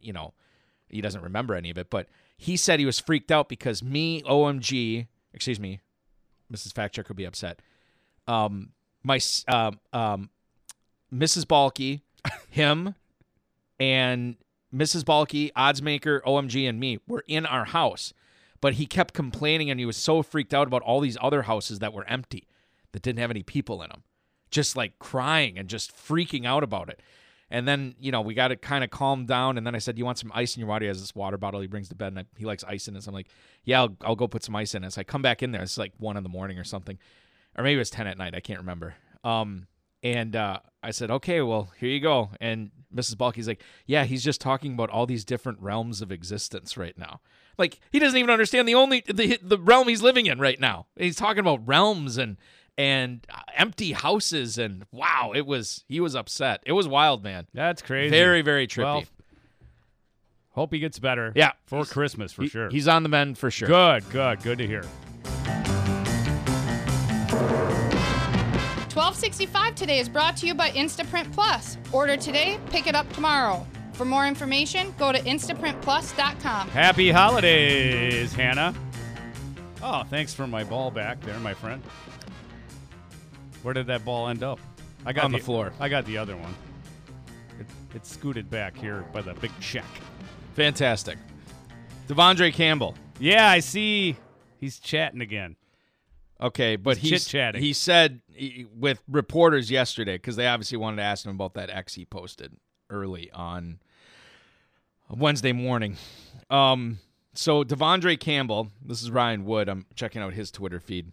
[0.00, 0.32] you know,
[0.88, 2.08] he doesn't remember any of it, but
[2.38, 5.80] he said he was freaked out because me, OMG, excuse me,
[6.52, 6.72] Mrs.
[6.74, 7.60] Fact Checker will be upset.
[8.26, 8.70] Um,
[9.02, 10.30] my s- um um,
[11.12, 11.46] Mrs.
[11.46, 12.02] Balky,
[12.48, 12.94] him,
[13.78, 14.36] and
[14.74, 15.04] Mrs.
[15.04, 18.12] Balky, Oddsmaker, OMG, and me were in our house.
[18.64, 21.80] But he kept complaining and he was so freaked out about all these other houses
[21.80, 22.48] that were empty,
[22.92, 24.04] that didn't have any people in them.
[24.50, 27.02] Just like crying and just freaking out about it.
[27.50, 29.58] And then, you know, we got to kind of calm down.
[29.58, 30.86] And then I said, You want some ice in your water?
[30.86, 32.96] He has this water bottle he brings to bed and I, he likes ice in
[32.96, 33.02] it.
[33.02, 33.28] So I'm like,
[33.64, 34.94] Yeah, I'll, I'll go put some ice in it.
[34.94, 35.60] So I come back in there.
[35.60, 36.98] It's like one in the morning or something.
[37.58, 38.34] Or maybe it was 10 at night.
[38.34, 38.94] I can't remember.
[39.24, 39.66] Um,
[40.04, 42.28] and uh, I said, okay, well, here you go.
[42.40, 43.16] And Mrs.
[43.16, 47.20] Balky's like, yeah, he's just talking about all these different realms of existence right now.
[47.56, 50.86] Like he doesn't even understand the only the the realm he's living in right now.
[50.96, 52.36] He's talking about realms and
[52.76, 56.62] and uh, empty houses and wow, it was he was upset.
[56.66, 57.46] It was wild, man.
[57.54, 58.10] That's crazy.
[58.10, 58.82] Very very trippy.
[58.84, 59.04] Well,
[60.50, 61.32] hope he gets better.
[61.36, 61.52] Yeah.
[61.66, 62.68] for Christmas for he- sure.
[62.70, 63.68] He's on the mend for sure.
[63.68, 64.84] good, good, good to hear.
[69.14, 71.78] 1265 today is brought to you by Instaprint Plus.
[71.92, 73.64] Order today, pick it up tomorrow.
[73.92, 76.68] For more information, go to instaprintplus.com.
[76.70, 78.74] Happy holidays, Hannah.
[79.80, 81.80] Oh, thanks for my ball back there, my friend.
[83.62, 84.58] Where did that ball end up?
[85.06, 85.72] I got On the floor.
[85.78, 86.52] I got the other one.
[87.60, 89.84] It, it scooted back here by the big check.
[90.54, 91.18] Fantastic.
[92.08, 92.96] De'Vondre Campbell.
[93.20, 94.16] Yeah, I see.
[94.58, 95.54] He's chatting again.
[96.40, 97.62] Okay, but He's he's chit-chatting.
[97.62, 98.23] He said he-
[98.76, 102.56] with reporters yesterday because they obviously wanted to ask him about that X he posted
[102.90, 103.78] early on
[105.08, 105.96] Wednesday morning.
[106.50, 106.98] Um,
[107.34, 109.68] so De'Vondre Campbell, this is Ryan Wood.
[109.68, 111.12] I'm checking out his Twitter feed.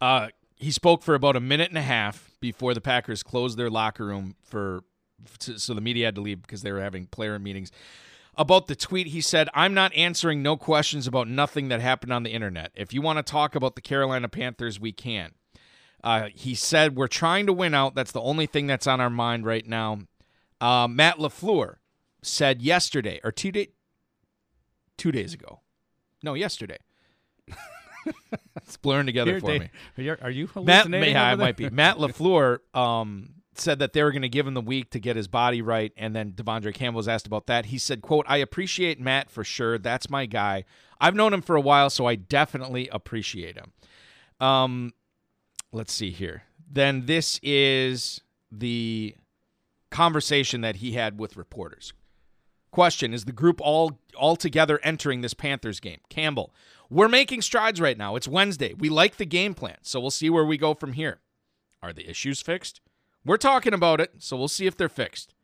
[0.00, 3.70] Uh, he spoke for about a minute and a half before the Packers closed their
[3.70, 4.82] locker room for,
[5.38, 7.70] so the media had to leave because they were having player meetings
[8.38, 12.22] about the tweet he said i'm not answering no questions about nothing that happened on
[12.22, 15.32] the internet if you want to talk about the carolina panthers we can
[16.04, 19.10] uh, he said we're trying to win out that's the only thing that's on our
[19.10, 19.98] mind right now
[20.60, 21.76] uh, matt lafleur
[22.22, 23.68] said yesterday or two, day,
[24.96, 25.60] two days ago
[26.22, 26.78] no yesterday
[28.56, 31.14] it's blurring together Here, for they- me Are you, are you Matt, hallucinating?
[31.14, 31.46] yeah, over it there?
[31.46, 31.70] might be.
[31.70, 35.16] Matt Lafleur um, said that they were going to give him the week to get
[35.16, 37.66] his body right, and then De'Vondre Campbell was asked about that.
[37.66, 39.78] He said, "quote I appreciate Matt for sure.
[39.78, 40.64] That's my guy.
[41.00, 43.72] I've known him for a while, so I definitely appreciate him."
[44.46, 44.92] Um,
[45.72, 46.42] let's see here.
[46.70, 49.14] Then this is the
[49.90, 51.92] conversation that he had with reporters.
[52.70, 56.00] Question Is the group all all together entering this Panthers game?
[56.10, 56.52] Campbell,
[56.90, 58.14] we're making strides right now.
[58.16, 58.74] It's Wednesday.
[58.74, 61.20] We like the game plan, so we'll see where we go from here.
[61.82, 62.80] Are the issues fixed?
[63.24, 65.34] We're talking about it, so we'll see if they're fixed.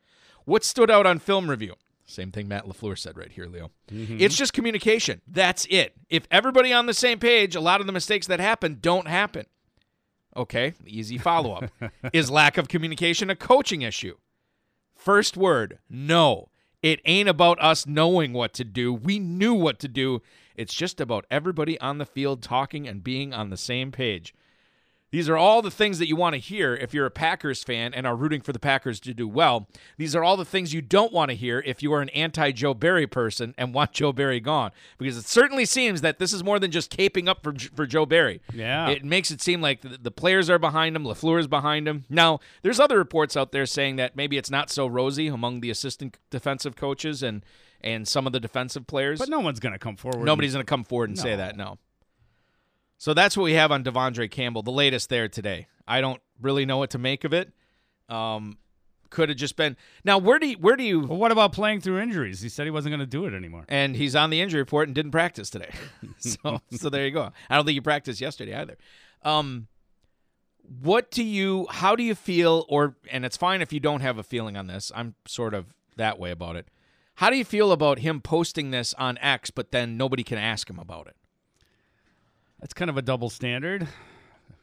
[0.45, 1.75] What stood out on film review?
[2.07, 3.71] Same thing Matt LaFleur said right here, Leo.
[3.91, 4.19] Mm-hmm.
[4.21, 5.23] It's just communication.
[5.27, 5.95] That's it.
[6.11, 9.47] If everybody on the same page, a lot of the mistakes that happen don't happen.
[10.37, 11.71] Okay, easy follow up.
[12.13, 14.17] Is lack of communication a coaching issue?
[14.97, 16.49] First word, no.
[16.83, 18.93] It ain't about us knowing what to do.
[18.93, 20.21] We knew what to do.
[20.55, 24.35] It's just about everybody on the field talking and being on the same page.
[25.15, 27.95] These are all the things that you want to hear if you're a Packers fan
[27.95, 29.69] and are rooting for the Packers to do well.
[29.97, 32.51] These are all the things you don't want to hear if you are an anti
[32.51, 34.73] Joe Barry person and want Joe Barry gone.
[34.99, 38.05] Because it certainly seems that this is more than just caping up for, for Joe
[38.05, 38.41] Barry.
[38.53, 38.89] Yeah.
[38.89, 42.07] It makes it seem like the, the players are behind him, LaFleur is behind him.
[42.11, 45.71] Now, there's other reports out there saying that maybe it's not so rosy among the
[45.71, 47.47] assistant defensive coaches and,
[47.81, 49.21] and some of the defensive players.
[49.21, 50.25] But no one's going to come forward.
[50.25, 51.79] Nobody's going to come forward and say that, no.
[53.05, 55.67] So that's what we have on De'Vondre Campbell, the latest there today.
[55.87, 57.53] I don't really know what to make of it.
[58.09, 58.57] Um,
[59.11, 60.17] could have just been now.
[60.17, 61.01] Where do you, where do you?
[61.01, 62.41] Well, what about playing through injuries?
[62.41, 63.67] He said he wasn't going to do it anymore.
[63.69, 65.69] And he's on the injury report and didn't practice today.
[66.17, 67.31] so so there you go.
[67.51, 68.79] I don't think he practiced yesterday either.
[69.21, 69.67] Um,
[70.81, 71.67] what do you?
[71.69, 72.65] How do you feel?
[72.71, 74.91] Or and it's fine if you don't have a feeling on this.
[74.95, 76.69] I'm sort of that way about it.
[77.17, 80.71] How do you feel about him posting this on X, but then nobody can ask
[80.71, 81.17] him about it?
[82.65, 83.83] That's kind of a double standard.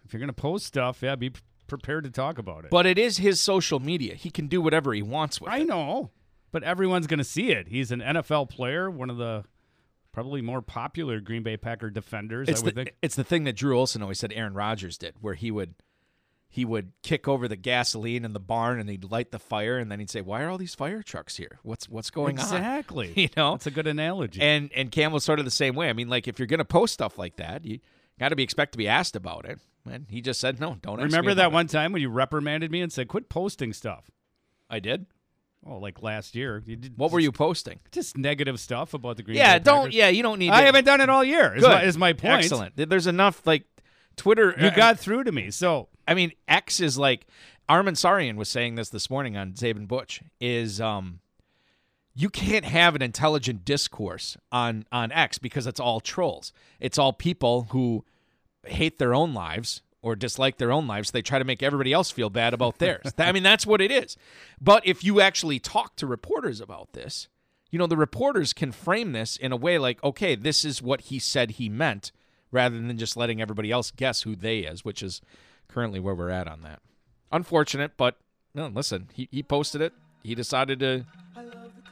[0.03, 1.33] If you're going to post stuff, yeah, be
[1.67, 2.71] prepared to talk about it.
[2.71, 4.15] But it is his social media.
[4.15, 5.67] He can do whatever he wants with I it.
[5.67, 6.09] know,
[6.51, 7.67] but everyone's going to see it.
[7.67, 9.43] He's an NFL player, one of the
[10.13, 12.49] probably more popular Green Bay Packer defenders.
[12.49, 12.95] It's I would the, think.
[13.03, 15.75] it's the thing that Drew Olson always said Aaron Rodgers did, where he would
[16.53, 19.89] he would kick over the gasoline in the barn and he'd light the fire and
[19.89, 21.59] then he'd say, "Why are all these fire trucks here?
[21.63, 23.13] What's what's going on?" Exactly.
[23.15, 24.41] You know, it's a good analogy.
[24.41, 25.89] and and Campbell's sort of the same way.
[25.89, 27.79] I mean, like if you're going to post stuff like that, you
[28.19, 29.59] got to be expect to be asked about it.
[29.89, 32.69] And he just said, "No, don't." ask Remember that it." one time when you reprimanded
[32.69, 34.11] me and said, "Quit posting stuff."
[34.69, 35.05] I did.
[35.65, 36.61] Oh, like last year.
[36.65, 37.79] You did What were you posting?
[37.91, 39.77] Just negative stuff about the Green Yeah, Bay don't.
[39.85, 39.95] Packers.
[39.95, 40.49] Yeah, you don't need.
[40.49, 41.53] I to- haven't done it all year.
[41.55, 41.69] Is Good.
[41.69, 42.43] my, is my point.
[42.43, 42.75] Excellent.
[42.75, 43.65] There's enough like
[44.15, 44.55] Twitter.
[44.59, 45.51] You uh, got through to me.
[45.51, 47.27] So I mean, X is like
[47.69, 51.19] Armin Sarian was saying this this morning on Zabin Butch is um
[52.13, 56.51] you can't have an intelligent discourse on on X because it's all trolls.
[56.79, 58.05] It's all people who
[58.65, 61.11] hate their own lives or dislike their own lives.
[61.11, 63.13] They try to make everybody else feel bad about theirs.
[63.17, 64.17] I mean, that's what it is.
[64.59, 67.27] But if you actually talk to reporters about this,
[67.69, 71.01] you know, the reporters can frame this in a way like, okay, this is what
[71.01, 72.11] he said he meant,
[72.51, 75.21] rather than just letting everybody else guess who they is, which is
[75.67, 76.79] currently where we're at on that.
[77.31, 78.17] Unfortunate, but
[78.53, 79.93] no, listen, he, he posted it.
[80.23, 81.05] He decided to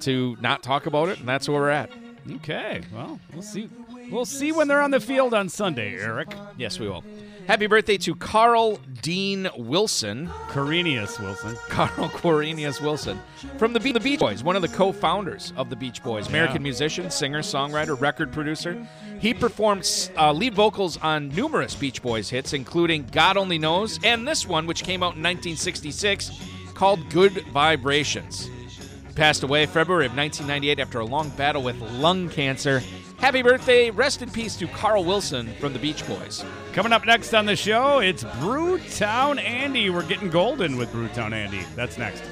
[0.01, 1.89] to not talk about it, and that's where we're at.
[2.35, 3.69] okay, well, we'll see.
[4.09, 6.33] We'll see when they're on the field on Sunday, Eric.
[6.57, 7.03] Yes, we will.
[7.49, 10.27] Happy birthday to Carl Dean Wilson.
[10.49, 11.57] Corinius Wilson.
[11.67, 13.19] Carl Corinius Wilson
[13.57, 16.57] from the, Be- the Beach Boys, one of the co-founders of the Beach Boys, American
[16.57, 16.61] Yeah.
[16.65, 18.87] musician, singer, songwriter, record producer.
[19.19, 24.27] He performed uh, lead vocals on numerous Beach Boys hits, including "God Only Knows" and
[24.27, 26.29] this one, which came out in 1966,
[26.75, 32.29] called "Good Vibrations." He Passed away February of 1998 after a long battle with lung
[32.29, 32.83] cancer.
[33.19, 36.45] Happy birthday, rest in peace to Carl Wilson from the Beach Boys.
[36.71, 39.89] Coming up next on the show, it's Brewtown Andy.
[39.89, 41.61] We're getting golden with Brewtown Andy.
[41.75, 42.23] That's next.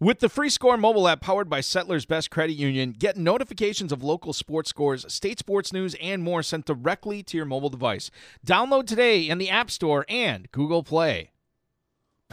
[0.00, 4.02] With the free score mobile app powered by Settlers Best Credit Union, get notifications of
[4.02, 8.10] local sports scores, state sports news, and more sent directly to your mobile device.
[8.44, 11.30] Download today in the App Store and Google Play.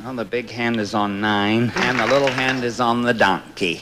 [0.04, 3.82] Well, the big hand is on nine, and the little hand is on the donkey.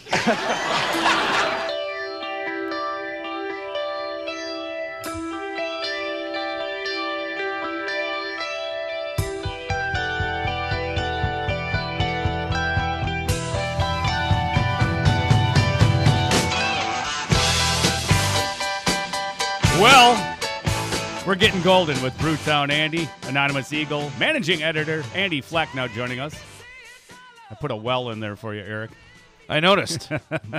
[19.80, 20.29] Well,
[21.30, 26.34] we're getting golden with Brewtown Andy, Anonymous Eagle, managing editor Andy Fleck now joining us.
[27.52, 28.90] I put a well in there for you, Eric.
[29.48, 30.10] I noticed.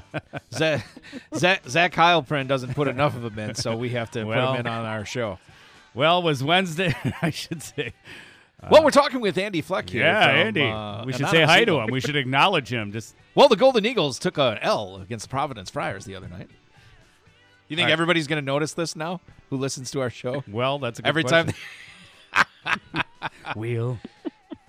[0.55, 0.87] Zach,
[1.35, 4.61] Zach, Zach Heilprin doesn't put enough of them in, so we have to Well- put
[4.61, 5.41] him in on our show.
[5.93, 7.93] Well, it was Wednesday, I should say.
[8.71, 10.05] well, we're talking with Andy Fleck here.
[10.05, 10.63] Yeah, from, Andy.
[10.71, 11.91] uh, we should Anonymous say hi to him.
[11.91, 12.93] We should acknowledge him.
[12.93, 16.49] Just Well, the Golden Eagles took an L against the Providence Friars the other night.
[17.71, 17.93] You think All right.
[17.93, 19.21] everybody's going to notice this now?
[19.49, 20.43] Who listens to our show?
[20.51, 21.55] well, that's a good Every question.
[22.33, 23.05] time.
[23.57, 23.97] Wheel.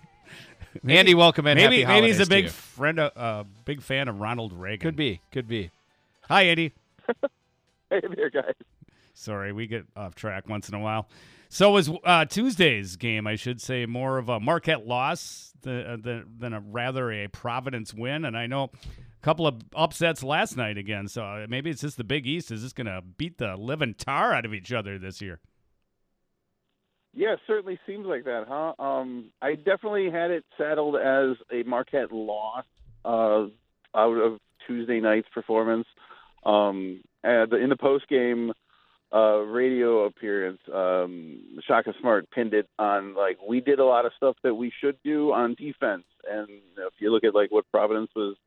[0.88, 1.58] Andy, welcome in.
[1.58, 4.88] Maybe Happy maybe he's a big friend, of, uh, big fan of Ronald Reagan.
[4.88, 5.72] Could be, could be.
[6.30, 6.74] Hi, Andy.
[7.90, 8.54] Hey there, guys.
[9.16, 11.10] Sorry, we get off track once in a while.
[11.50, 15.98] So was uh, Tuesday's game, I should say, more of a Marquette loss than, uh,
[16.00, 18.26] than, than a rather a Providence win.
[18.26, 18.70] And I know a
[19.22, 21.08] couple of upsets last night again.
[21.08, 23.94] So uh, maybe it's just the Big East is just going to beat the living
[23.94, 25.40] tar out of each other this year.
[27.14, 28.74] Yeah, certainly seems like that, huh?
[28.82, 32.64] Um, I definitely had it saddled as a Marquette loss
[33.04, 33.48] uh,
[33.94, 35.88] out of Tuesday night's performance.
[36.46, 38.54] Um, the, in the post game
[39.14, 44.14] uh, radio appearance, um, Shaka Smart pinned it on like we did a lot of
[44.16, 46.48] stuff that we should do on defense, and
[46.78, 48.38] if you look at like what Providence was,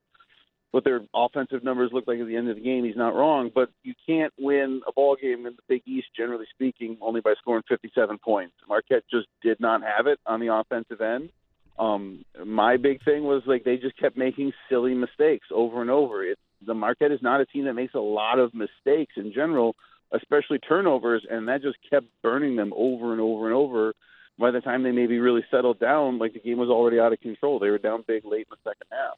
[0.74, 3.48] what their offensive numbers look like at the end of the game, he's not wrong.
[3.54, 7.34] But you can't win a ball game in the Big East, generally speaking, only by
[7.40, 8.54] scoring 57 points.
[8.68, 11.30] Marquette just did not have it on the offensive end.
[11.78, 16.24] Um, my big thing was like they just kept making silly mistakes over and over.
[16.24, 19.76] It's the Marquette is not a team that makes a lot of mistakes in general
[20.12, 23.94] especially turnovers, and that just kept burning them over and over and over.
[24.38, 27.20] By the time they maybe really settled down, like the game was already out of
[27.20, 27.58] control.
[27.58, 29.16] They were down big late in the second half.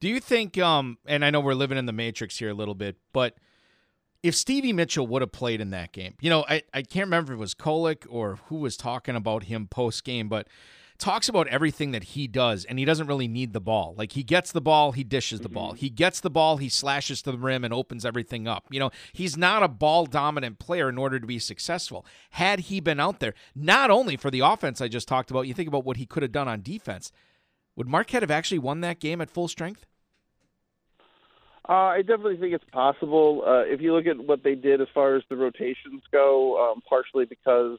[0.00, 2.74] Do you think, um, and I know we're living in the matrix here a little
[2.74, 3.36] bit, but
[4.22, 7.32] if Stevie Mitchell would have played in that game, you know, I, I can't remember
[7.32, 10.48] if it was Kolek or who was talking about him post game, but
[10.98, 13.94] talks about everything that he does, and he doesn't really need the ball.
[13.96, 15.72] Like he gets the ball, he dishes the ball.
[15.72, 18.66] He gets the ball, he slashes to the rim and opens everything up.
[18.70, 22.06] You know, he's not a ball dominant player in order to be successful.
[22.30, 25.54] Had he been out there, not only for the offense I just talked about, you
[25.54, 27.12] think about what he could have done on defense.
[27.76, 29.86] Would Marquette have actually won that game at full strength?
[31.70, 33.44] Uh, I definitely think it's possible.
[33.46, 36.82] Uh, if you look at what they did as far as the rotations go, um,
[36.88, 37.78] partially because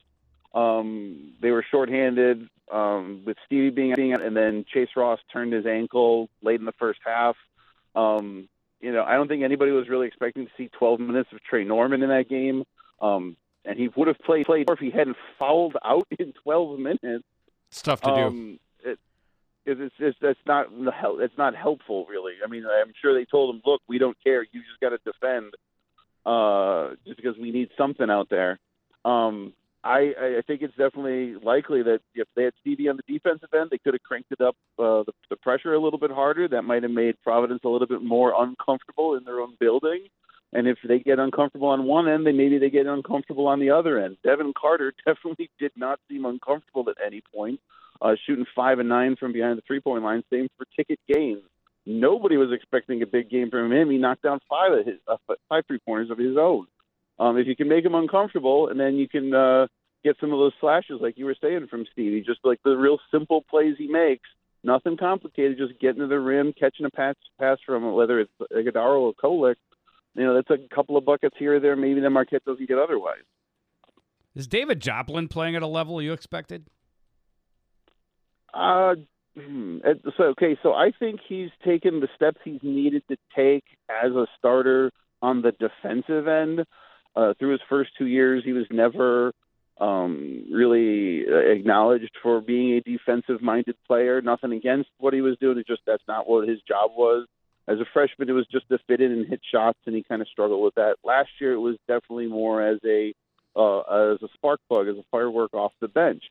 [0.55, 5.51] um, they were shorthanded um, with Stevie being, being out, and then Chase Ross turned
[5.51, 7.35] his ankle late in the first half.
[7.93, 8.47] Um,
[8.79, 11.65] you know, I don't think anybody was really expecting to see 12 minutes of Tre
[11.65, 12.63] Norman in that game.
[13.01, 13.35] Um,
[13.65, 17.25] and he would have played played if he hadn't fouled out in 12 minutes.
[17.69, 18.59] It's tough to um, do.
[19.66, 22.34] It, it's it's it's not it's not helpful really.
[22.43, 24.43] I mean, I'm sure they told him, look, we don't care.
[24.43, 25.53] You just got to defend,
[26.26, 28.59] uh, just because we need something out there.
[29.05, 29.53] Um,
[29.84, 33.70] I, I think it's definitely likely that if they had Stevie on the defensive end,
[33.72, 36.47] they could have cranked it up uh, the, the pressure a little bit harder.
[36.47, 40.07] That might have made Providence a little bit more uncomfortable in their own building.
[40.53, 43.72] And if they get uncomfortable on one end, then maybe they get uncomfortable on the
[43.72, 44.18] other end.
[44.24, 47.59] Devin Carter definitely did not seem uncomfortable at any point,
[48.01, 50.23] uh, shooting five and nine from behind the three point line.
[50.31, 51.43] Same for Ticket Gaines.
[51.85, 53.89] Nobody was expecting a big game from him.
[53.89, 55.17] He knocked down five of his uh,
[55.49, 56.67] five three pointers of his own.
[57.19, 59.67] Um, if you can make him uncomfortable, and then you can uh,
[60.03, 62.97] get some of those slashes, like you were saying from Stevie, just like the real
[63.11, 64.27] simple plays he makes,
[64.63, 69.01] nothing complicated, just getting to the rim, catching a pass, pass from whether it's Ighodaro
[69.01, 69.55] or Kolek.
[70.15, 71.75] You know, that's a couple of buckets here or there.
[71.75, 73.23] Maybe that Marquette doesn't get otherwise.
[74.35, 76.65] Is David Joplin playing at a level you expected?
[78.53, 78.95] Uh,
[79.35, 79.77] hmm,
[80.17, 84.27] so okay, so I think he's taken the steps he's needed to take as a
[84.37, 84.91] starter
[85.21, 86.65] on the defensive end.
[87.15, 89.33] Uh, through his first two years, he was never
[89.79, 94.21] um, really acknowledged for being a defensive-minded player.
[94.21, 97.27] Nothing against what he was doing; it's just that's not what his job was.
[97.67, 100.21] As a freshman, it was just to fit in and hit shots, and he kind
[100.21, 100.95] of struggled with that.
[101.03, 103.13] Last year, it was definitely more as a
[103.55, 103.79] uh,
[104.13, 106.23] as a spark plug, as a firework off the bench,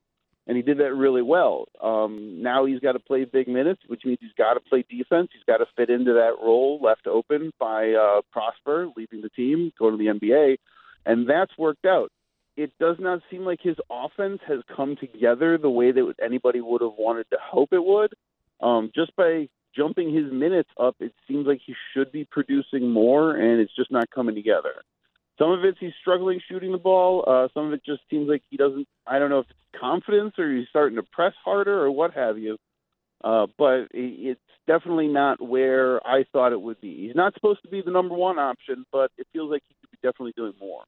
[0.50, 1.68] and he did that really well.
[1.80, 5.28] Um, now he's got to play big minutes, which means he's got to play defense.
[5.32, 9.72] He's got to fit into that role left open by uh, Prosper leaving the team,
[9.78, 10.56] going to the NBA,
[11.06, 12.10] and that's worked out.
[12.56, 16.80] It does not seem like his offense has come together the way that anybody would
[16.80, 18.12] have wanted to hope it would.
[18.60, 23.36] Um, just by jumping his minutes up, it seems like he should be producing more,
[23.36, 24.82] and it's just not coming together.
[25.40, 27.24] Some of it's he's struggling shooting the ball.
[27.26, 28.86] Uh, some of it just seems like he doesn't.
[29.06, 32.36] I don't know if it's confidence or he's starting to press harder or what have
[32.36, 32.58] you.
[33.24, 37.06] Uh, but it's definitely not where I thought it would be.
[37.06, 39.90] He's not supposed to be the number one option, but it feels like he could
[39.90, 40.84] be definitely doing more.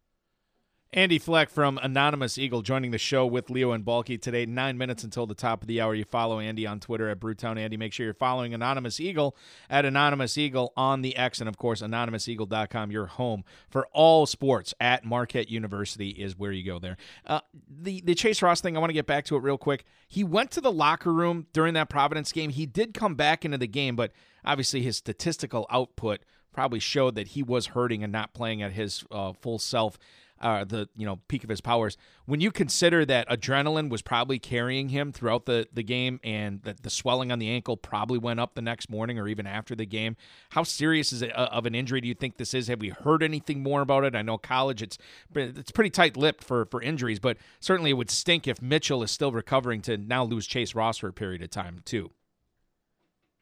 [0.94, 4.44] Andy Fleck from Anonymous Eagle joining the show with Leo and Balky today.
[4.44, 5.94] Nine minutes until the top of the hour.
[5.94, 7.78] You follow Andy on Twitter at Brewtown Andy.
[7.78, 9.34] Make sure you're following Anonymous Eagle
[9.70, 11.40] at Anonymous Eagle on the X.
[11.40, 16.62] And of course, anonymouseagle.com, your home for all sports at Marquette University is where you
[16.62, 16.98] go there.
[17.24, 17.40] Uh,
[17.70, 19.86] the, the Chase Ross thing, I want to get back to it real quick.
[20.08, 22.50] He went to the locker room during that Providence game.
[22.50, 24.12] He did come back into the game, but
[24.44, 26.20] obviously his statistical output
[26.52, 29.98] probably showed that he was hurting and not playing at his uh, full self
[30.42, 31.96] uh, the you know peak of his powers.
[32.26, 36.82] When you consider that adrenaline was probably carrying him throughout the, the game, and that
[36.82, 39.86] the swelling on the ankle probably went up the next morning or even after the
[39.86, 40.16] game,
[40.50, 42.68] how serious is it uh, of an injury do you think this is?
[42.68, 44.14] Have we heard anything more about it?
[44.14, 44.98] I know college it's
[45.34, 49.10] it's pretty tight lipped for for injuries, but certainly it would stink if Mitchell is
[49.10, 52.10] still recovering to now lose Chase Ross for a period of time too.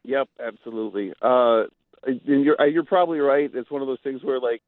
[0.03, 1.13] Yep, absolutely.
[1.21, 1.63] Uh,
[2.23, 3.49] you're you're probably right.
[3.53, 4.61] It's one of those things where like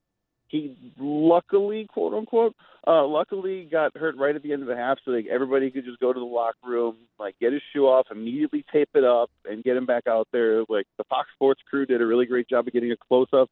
[0.54, 5.00] he luckily, quote unquote, uh, luckily got hurt right at the end of the half,
[5.04, 8.06] so like everybody could just go to the locker room, like get his shoe off,
[8.12, 10.64] immediately tape it up, and get him back out there.
[10.70, 13.50] Like the Fox Sports crew did a really great job of getting a close up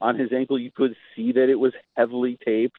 [0.00, 0.56] on his ankle.
[0.56, 2.78] You could see that it was heavily taped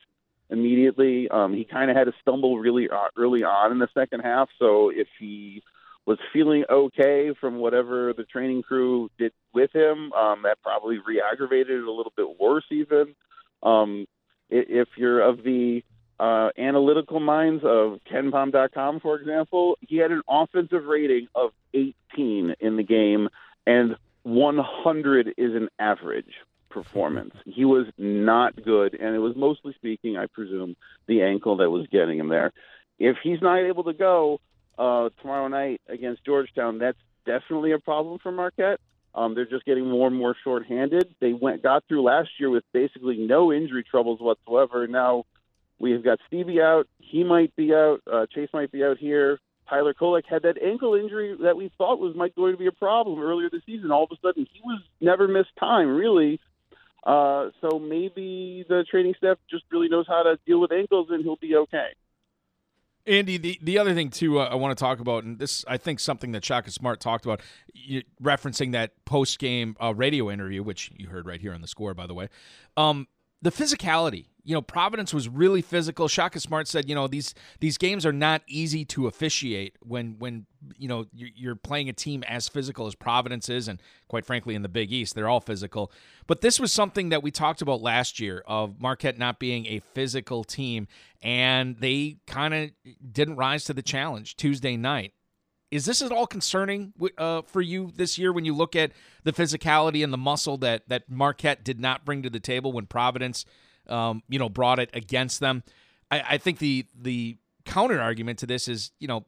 [0.49, 1.27] immediately.
[1.27, 4.47] Um, he kind of had to stumble really uh, early on in the second half.
[4.57, 5.63] So if he
[6.05, 11.71] was feeling okay from whatever the training crew did with him, um, that probably re-aggravated
[11.71, 13.15] it a little bit worse even.
[13.63, 14.05] Um,
[14.49, 15.83] if you're of the
[16.19, 22.77] uh, analytical minds of KenPom.com, for example, he had an offensive rating of 18 in
[22.77, 23.29] the game,
[23.65, 26.33] and 100 is an average
[26.69, 27.33] performance.
[27.45, 30.75] He was not good, and it was mostly speaking, I presume,
[31.07, 32.51] the ankle that was getting him there.
[32.99, 34.39] If he's not able to go
[34.77, 38.79] uh, tomorrow night against Georgetown, that's definitely a problem for Marquette.
[39.15, 41.15] Um, they're just getting more and more shorthanded.
[41.21, 44.87] They went got through last year with basically no injury troubles whatsoever.
[44.87, 45.23] Now
[45.79, 46.87] we've got Stevie out.
[46.99, 48.01] He might be out.
[48.11, 49.39] Uh, Chase might be out here.
[49.69, 52.71] Tyler Kolek had that ankle injury that we thought was might going to be a
[52.71, 53.89] problem earlier this season.
[53.89, 56.39] All of a sudden, he was never missed time really.
[57.05, 61.23] Uh, so maybe the training staff just really knows how to deal with ankles, and
[61.23, 61.89] he'll be okay.
[63.07, 65.77] Andy, the, the other thing too uh, I want to talk about, and this I
[65.77, 67.41] think something that Shaka Smart talked about,
[67.73, 71.67] you, referencing that post game uh, radio interview, which you heard right here on the
[71.67, 72.29] score, by the way.
[72.77, 73.07] Um,
[73.45, 76.07] the physicality, you know, Providence was really physical.
[76.07, 80.47] Shaka Smart said, you know, these these games are not easy to officiate when when
[80.79, 84.63] you know you're playing a team as physical as Providence is, and quite frankly, in
[84.63, 85.91] the Big East, they're all physical.
[86.25, 89.79] But this was something that we talked about last year of Marquette not being a
[89.93, 90.87] physical team,
[91.21, 92.71] and they kind of
[93.11, 95.13] didn't rise to the challenge Tuesday night.
[95.75, 98.91] Is this at all concerning uh, for you this year when you look at
[99.23, 102.85] the physicality and the muscle that that Marquette did not bring to the table when
[102.85, 103.45] Providence,
[103.89, 105.63] um, you know, brought it against them?
[106.09, 109.25] I, I think the the counter argument to this is, you know,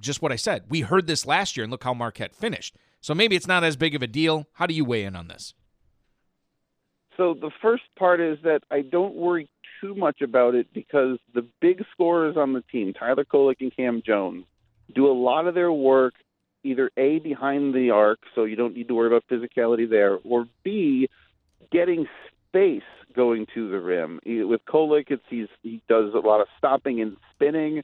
[0.00, 0.64] just what I said.
[0.68, 2.76] We heard this last year, and look how Marquette finished.
[3.00, 4.46] So maybe it's not as big of a deal.
[4.54, 5.54] How do you weigh in on this?
[7.16, 9.48] So the first part is that I don't worry
[9.80, 14.02] too much about it because the big scorers on the team, Tyler Kolek and Cam
[14.04, 14.46] Jones,
[14.94, 16.14] do a lot of their work
[16.62, 20.46] either A, behind the arc, so you don't need to worry about physicality there, or
[20.62, 21.08] B,
[21.72, 22.06] getting
[22.48, 22.82] space
[23.14, 24.20] going to the rim.
[24.24, 27.82] With Kolek, it's he's, he does a lot of stopping and spinning.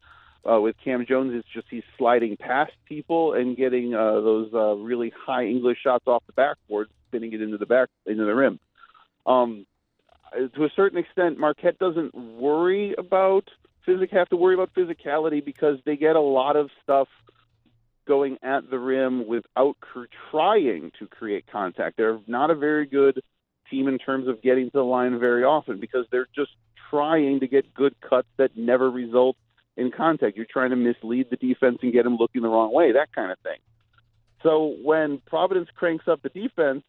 [0.48, 4.74] Uh, with Cam Jones, it's just he's sliding past people and getting uh, those uh,
[4.74, 8.61] really high English shots off the backboard, spinning it into the back into the rim.
[9.26, 9.66] Um,
[10.32, 13.48] to a certain extent, Marquette doesn't worry about
[13.87, 17.09] physic have to worry about physicality because they get a lot of stuff
[18.07, 19.76] going at the rim without
[20.30, 21.97] trying to create contact.
[21.97, 23.20] They're not a very good
[23.70, 26.53] team in terms of getting to the line very often because they're just
[26.91, 29.37] trying to get good cuts that never result
[29.76, 30.37] in contact.
[30.37, 33.32] You're trying to mislead the defense and get them looking the wrong way, that kind
[33.32, 33.59] of thing.
[34.43, 36.84] So when Providence cranks up the defense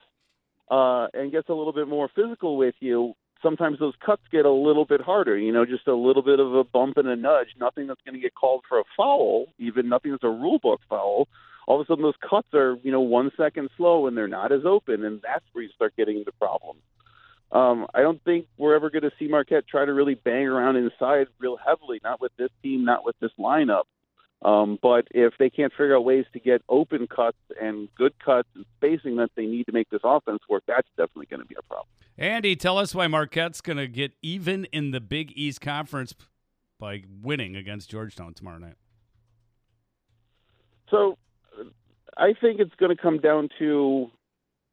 [0.70, 4.52] uh, and gets a little bit more physical with you, sometimes those cuts get a
[4.52, 5.38] little bit harder.
[5.38, 7.48] You know, just a little bit of a bump and a nudge.
[7.60, 10.82] Nothing that's going to get called for a foul, even nothing that's a rule book
[10.90, 11.28] foul.
[11.68, 14.52] All of a sudden, those cuts are you know one second slow and they're not
[14.52, 16.82] as open, and that's where you start getting into problems.
[17.52, 20.76] Um, I don't think we're ever going to see Marquette try to really bang around
[20.76, 22.00] inside real heavily.
[22.04, 23.84] Not with this team, not with this lineup.
[24.44, 28.48] Um, but if they can't figure out ways to get open cuts and good cuts
[28.56, 31.56] and spacing that they need to make this offense work, that's definitely going to be
[31.58, 31.88] a problem.
[32.18, 36.14] Andy, tell us why Marquette's going to get even in the Big East Conference
[36.80, 38.76] by winning against Georgetown tomorrow night.
[40.90, 41.18] So
[42.16, 44.10] I think it's going to come down to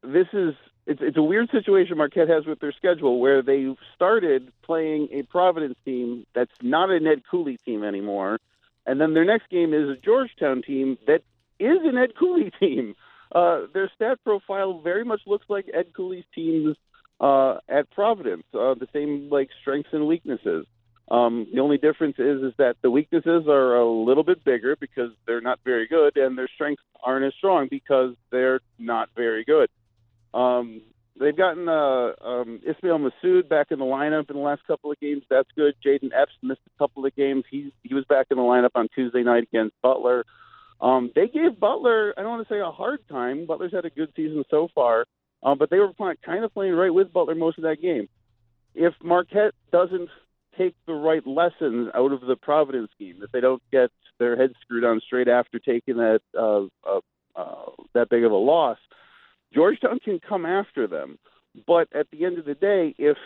[0.02, 0.54] this is
[0.86, 5.22] it's it's a weird situation Marquette has with their schedule where they've started playing a
[5.22, 8.38] Providence team that's not an Ed Cooley team anymore,
[8.86, 11.22] and then their next game is a Georgetown team that
[11.58, 12.94] is an Ed Cooley team.
[13.34, 16.76] Uh, their stat profile very much looks like Ed Cooley's teams
[17.20, 18.44] uh, at Providence.
[18.52, 20.66] Uh, the same like strengths and weaknesses.
[21.10, 25.10] Um, the only difference is is that the weaknesses are a little bit bigger because
[25.26, 29.68] they're not very good, and their strengths aren't as strong because they're not very good.
[30.32, 30.80] Um,
[31.18, 35.00] they've gotten uh, um, Ismael Massoud back in the lineup in the last couple of
[35.00, 35.22] games.
[35.30, 35.74] That's good.
[35.84, 37.44] Jayden Epps missed a couple of games.
[37.50, 40.24] He he was back in the lineup on Tuesday night against Butler.
[40.80, 43.46] Um, they gave Butler, I don't want to say a hard time.
[43.46, 45.06] Butler's had a good season so far,
[45.42, 48.08] um, but they were playing, kind of playing right with Butler most of that game.
[48.74, 50.08] If Marquette doesn't
[50.58, 54.54] take the right lessons out of the Providence game, if they don't get their heads
[54.62, 57.00] screwed on straight after taking that uh, uh,
[57.36, 58.78] uh, that big of a loss,
[59.54, 61.18] Georgetown can come after them.
[61.66, 63.16] But at the end of the day, if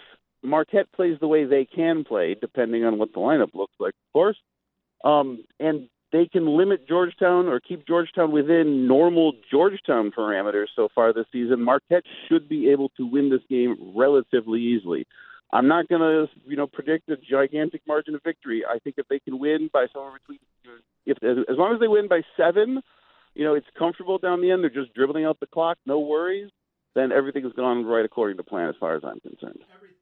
[0.43, 4.13] Marquette plays the way they can play, depending on what the lineup looks like, of
[4.13, 4.37] course,
[5.05, 11.13] um, and they can limit Georgetown or keep Georgetown within normal Georgetown parameters so far
[11.13, 15.07] this season, Marquette should be able to win this game relatively easily.
[15.53, 18.65] I'm not going to, you know, predict a gigantic margin of victory.
[18.69, 20.39] I think if they can win by somewhere between,
[21.07, 22.83] if as long as they win by seven,
[23.39, 24.65] you know, it's comfortable down the end.
[24.65, 26.51] They're just dribbling out the clock, no worries.
[26.97, 29.61] Then everything's gone right according to plan, as far as I'm concerned.
[29.77, 29.98] Everything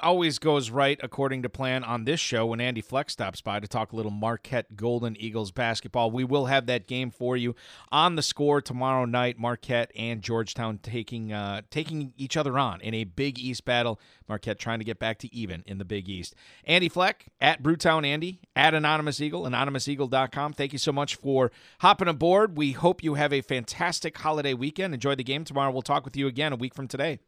[0.00, 3.66] always goes right according to plan on this show when Andy Fleck stops by to
[3.66, 6.10] talk a little Marquette Golden Eagles basketball.
[6.12, 7.56] We will have that game for you
[7.90, 9.38] on the score tomorrow night.
[9.40, 13.98] Marquette and Georgetown taking uh, taking each other on in a Big East battle.
[14.28, 16.36] Marquette trying to get back to even in the Big East.
[16.64, 20.52] Andy Fleck at Brewtown Andy at Anonymous Eagle, anonymouseagle.com.
[20.52, 22.56] Thank you so much for hopping aboard.
[22.56, 24.94] We hope you have a fantastic holiday weekend.
[24.94, 25.72] Enjoy the game tomorrow.
[25.72, 27.18] We'll talk with you again a week from today.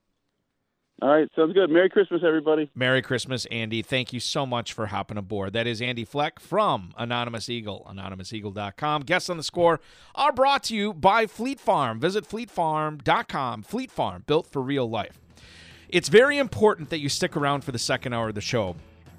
[1.00, 1.68] All right, sounds good.
[1.68, 2.70] Merry Christmas, everybody.
[2.76, 3.82] Merry Christmas, Andy.
[3.82, 5.52] Thank you so much for hopping aboard.
[5.52, 9.02] That is Andy Fleck from Anonymous Eagle, anonymouseagle.com.
[9.02, 9.80] Guests on the score
[10.14, 11.98] are brought to you by Fleet Farm.
[11.98, 13.62] Visit fleetfarm.com.
[13.62, 15.18] Fleet Farm, built for real life.
[15.88, 18.76] It's very important that you stick around for the second hour of the show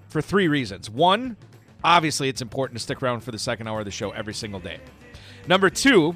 [0.08, 0.90] for three reasons.
[0.90, 1.36] One,
[1.84, 4.60] obviously, it's important to stick around for the second hour of the show every single
[4.62, 4.80] day.
[5.48, 6.16] Number two,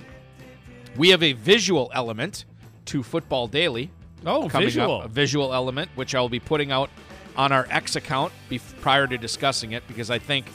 [0.96, 2.46] we have a visual element
[2.86, 3.92] to Football Daily.
[4.26, 5.00] Oh, coming visual.
[5.02, 6.90] Up, a visual element, which I will be putting out
[7.36, 10.48] on our X account bef- prior to discussing it, because I think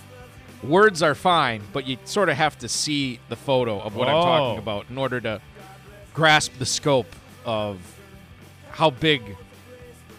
[0.62, 4.16] words are fine, but you sort of have to see the photo of what I'm
[4.16, 4.22] oh.
[4.22, 4.62] talking Oh.
[4.62, 5.40] about in order to
[6.14, 7.78] grasp the scope of
[8.70, 9.22] how big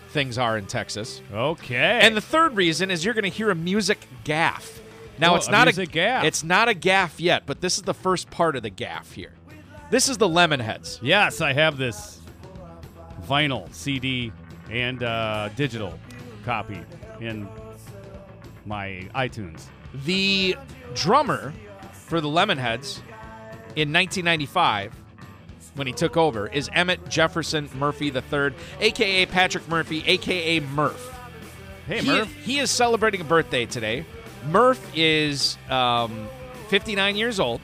[0.10, 1.22] things are in Texas.
[1.34, 2.00] Okay.
[2.02, 4.80] And the third reason is you're going to hear a music gaff.
[5.20, 6.24] Now Oh, it's a not music a gaff.
[6.24, 9.34] It's not a gaff yet, but this is the first part of the gaff here.
[9.92, 11.00] This is the Lemonheads.
[11.02, 12.20] Yes, I have this
[13.28, 14.32] vinyl, CD,
[14.70, 16.00] and uh, digital
[16.44, 16.80] copy
[17.20, 17.48] in
[18.66, 19.66] my iTunes.
[20.06, 20.56] The
[20.96, 21.54] drummer
[21.92, 23.00] for the Lemonheads
[23.76, 24.94] in 1995,
[25.76, 31.10] when he took over, is Emmett Jefferson Murphy III, aka Patrick Murphy, aka Murph.
[31.88, 32.34] Hey, he, Murph.
[32.44, 34.06] He is celebrating a birthday today.
[34.50, 36.28] Murph is um,
[36.70, 37.62] 59 years old.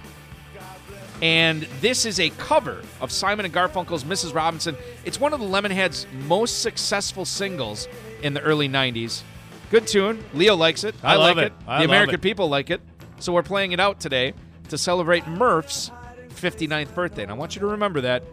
[1.21, 4.33] And this is a cover of Simon and Garfunkel's Mrs.
[4.33, 4.77] Robinson.
[5.03, 7.87] It's one of the Lemonheads' most successful singles
[8.21, 9.23] in the early 90s.
[9.69, 10.23] Good tune.
[10.33, 10.95] Leo likes it.
[11.03, 11.51] I I, love like it.
[11.51, 11.67] it.
[11.67, 12.21] I the American it.
[12.21, 12.81] people like it.
[13.19, 14.33] So we're playing it out today
[14.69, 15.91] to celebrate Murph's
[16.29, 17.23] 59th birthday.
[17.23, 18.23] And I want you to remember that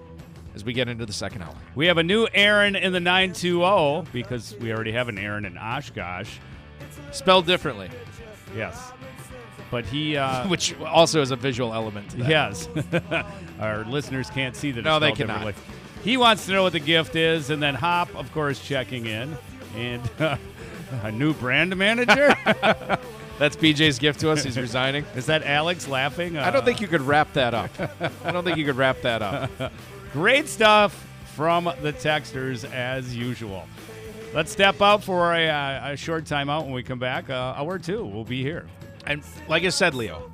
[0.54, 1.54] as we get into the second hour.
[1.74, 5.58] We have a new Aaron in the 920 because we already have an Aaron in
[5.58, 6.38] Oshkosh.
[7.10, 7.90] Spelled differently.
[8.56, 8.92] Yes.
[9.70, 10.16] But he.
[10.16, 12.28] Uh, Which also is a visual element to that.
[12.28, 12.68] Yes.
[13.60, 14.84] Our listeners can't see that.
[14.84, 15.44] No, it's they spelled cannot.
[15.46, 15.74] differently.
[16.04, 19.36] He wants to know what the gift is, and then Hop, of course, checking in,
[19.74, 20.36] and uh,
[21.02, 22.34] a new brand manager.
[23.38, 24.44] That's BJ's gift to us.
[24.44, 25.04] He's resigning.
[25.16, 26.38] Is that Alex laughing?
[26.38, 27.70] I don't think you could wrap that up.
[28.24, 29.72] I don't think you could wrap that up.
[30.12, 33.66] Great stuff from the texters as usual.
[34.32, 36.64] Let's step out for a, uh, a short timeout.
[36.64, 38.66] When we come back, uh, hour two, we'll be here.
[39.06, 40.30] And like I said, Leo,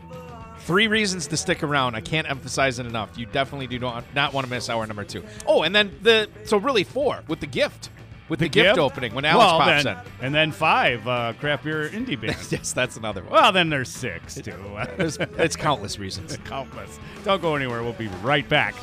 [0.60, 1.94] three reasons to stick around.
[1.94, 3.16] I can't emphasize it enough.
[3.16, 5.24] You definitely do not, not want to miss hour number two.
[5.46, 7.90] Oh, and then the so really four with the gift.
[8.28, 10.24] With the, gift, opening when Alex well, pops then, in.
[10.24, 12.38] And then five, uh, craft beer indie band.
[12.50, 13.32] yes, that's another one.
[13.32, 14.54] Well, then there's six, too.
[14.96, 16.36] There's, it's countless reasons.
[16.46, 16.98] countless.
[17.24, 17.82] Don't go anywhere.
[17.82, 18.74] We'll be right back.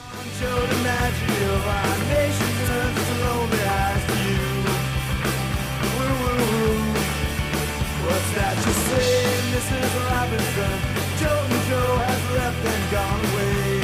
[8.10, 9.19] What's that you're saying,
[9.60, 10.10] Mrs.
[10.10, 10.80] Robinson.
[11.20, 13.82] Joe and Joe has left and gone away.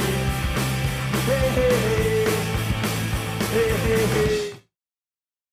[1.28, 2.32] Hey, hey, hey.
[3.52, 4.45] Hey, hey, hey.